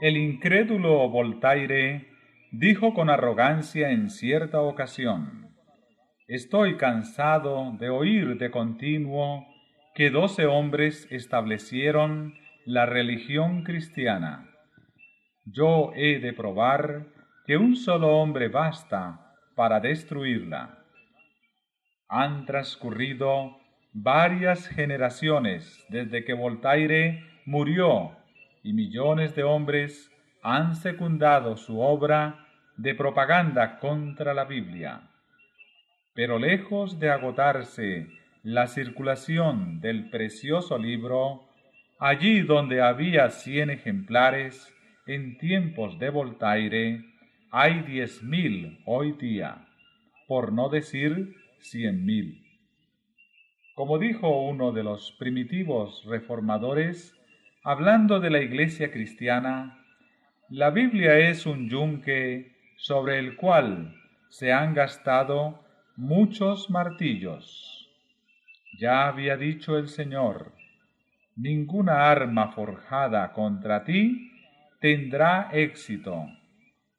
[0.00, 2.08] El incrédulo Voltaire
[2.52, 5.48] dijo con arrogancia en cierta ocasión,
[6.28, 9.46] Estoy cansado de oír de continuo
[9.94, 12.34] que doce hombres establecieron
[12.66, 14.50] la religión cristiana.
[15.44, 17.06] Yo he de probar
[17.46, 20.78] que un solo hombre basta para destruirla.
[22.08, 23.58] Han transcurrido
[23.92, 28.16] varias generaciones desde que Voltaire murió
[28.62, 30.10] y millones de hombres
[30.42, 32.46] han secundado su obra
[32.76, 35.10] de propaganda contra la Biblia.
[36.14, 38.08] Pero lejos de agotarse
[38.42, 41.48] la circulación del precioso libro,
[41.98, 44.72] allí donde había cien ejemplares
[45.06, 47.04] en tiempos de Voltaire,
[47.50, 49.66] hay diez mil hoy día,
[50.26, 52.42] por no decir cien mil.
[53.74, 57.14] Como dijo uno de los primitivos reformadores,
[57.62, 59.84] hablando de la iglesia cristiana,
[60.48, 63.94] la Biblia es un yunque sobre el cual
[64.28, 65.64] se han gastado
[65.96, 67.88] muchos martillos.
[68.78, 70.53] Ya había dicho el Señor,
[71.36, 74.30] ninguna arma forjada contra ti
[74.80, 76.26] tendrá éxito,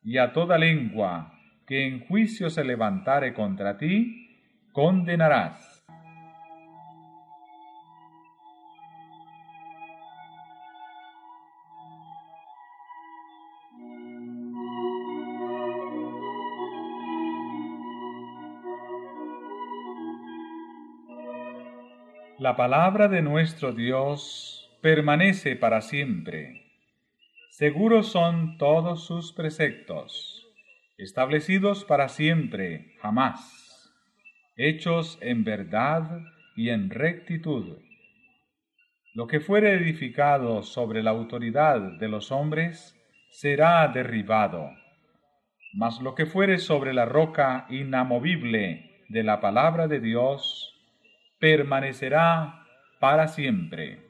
[0.03, 1.34] y a toda lengua
[1.68, 5.74] que en juicio se levantare contra ti, condenarás.
[22.45, 26.61] La palabra de nuestro Dios permanece para siempre.
[27.49, 30.47] Seguros son todos sus preceptos,
[30.99, 33.91] establecidos para siempre, jamás,
[34.57, 36.22] hechos en verdad
[36.55, 37.80] y en rectitud.
[39.15, 42.95] Lo que fuere edificado sobre la autoridad de los hombres
[43.31, 44.69] será derribado,
[45.73, 50.74] mas lo que fuere sobre la roca inamovible de la palabra de Dios
[51.40, 52.66] permanecerá
[52.99, 54.05] para siempre.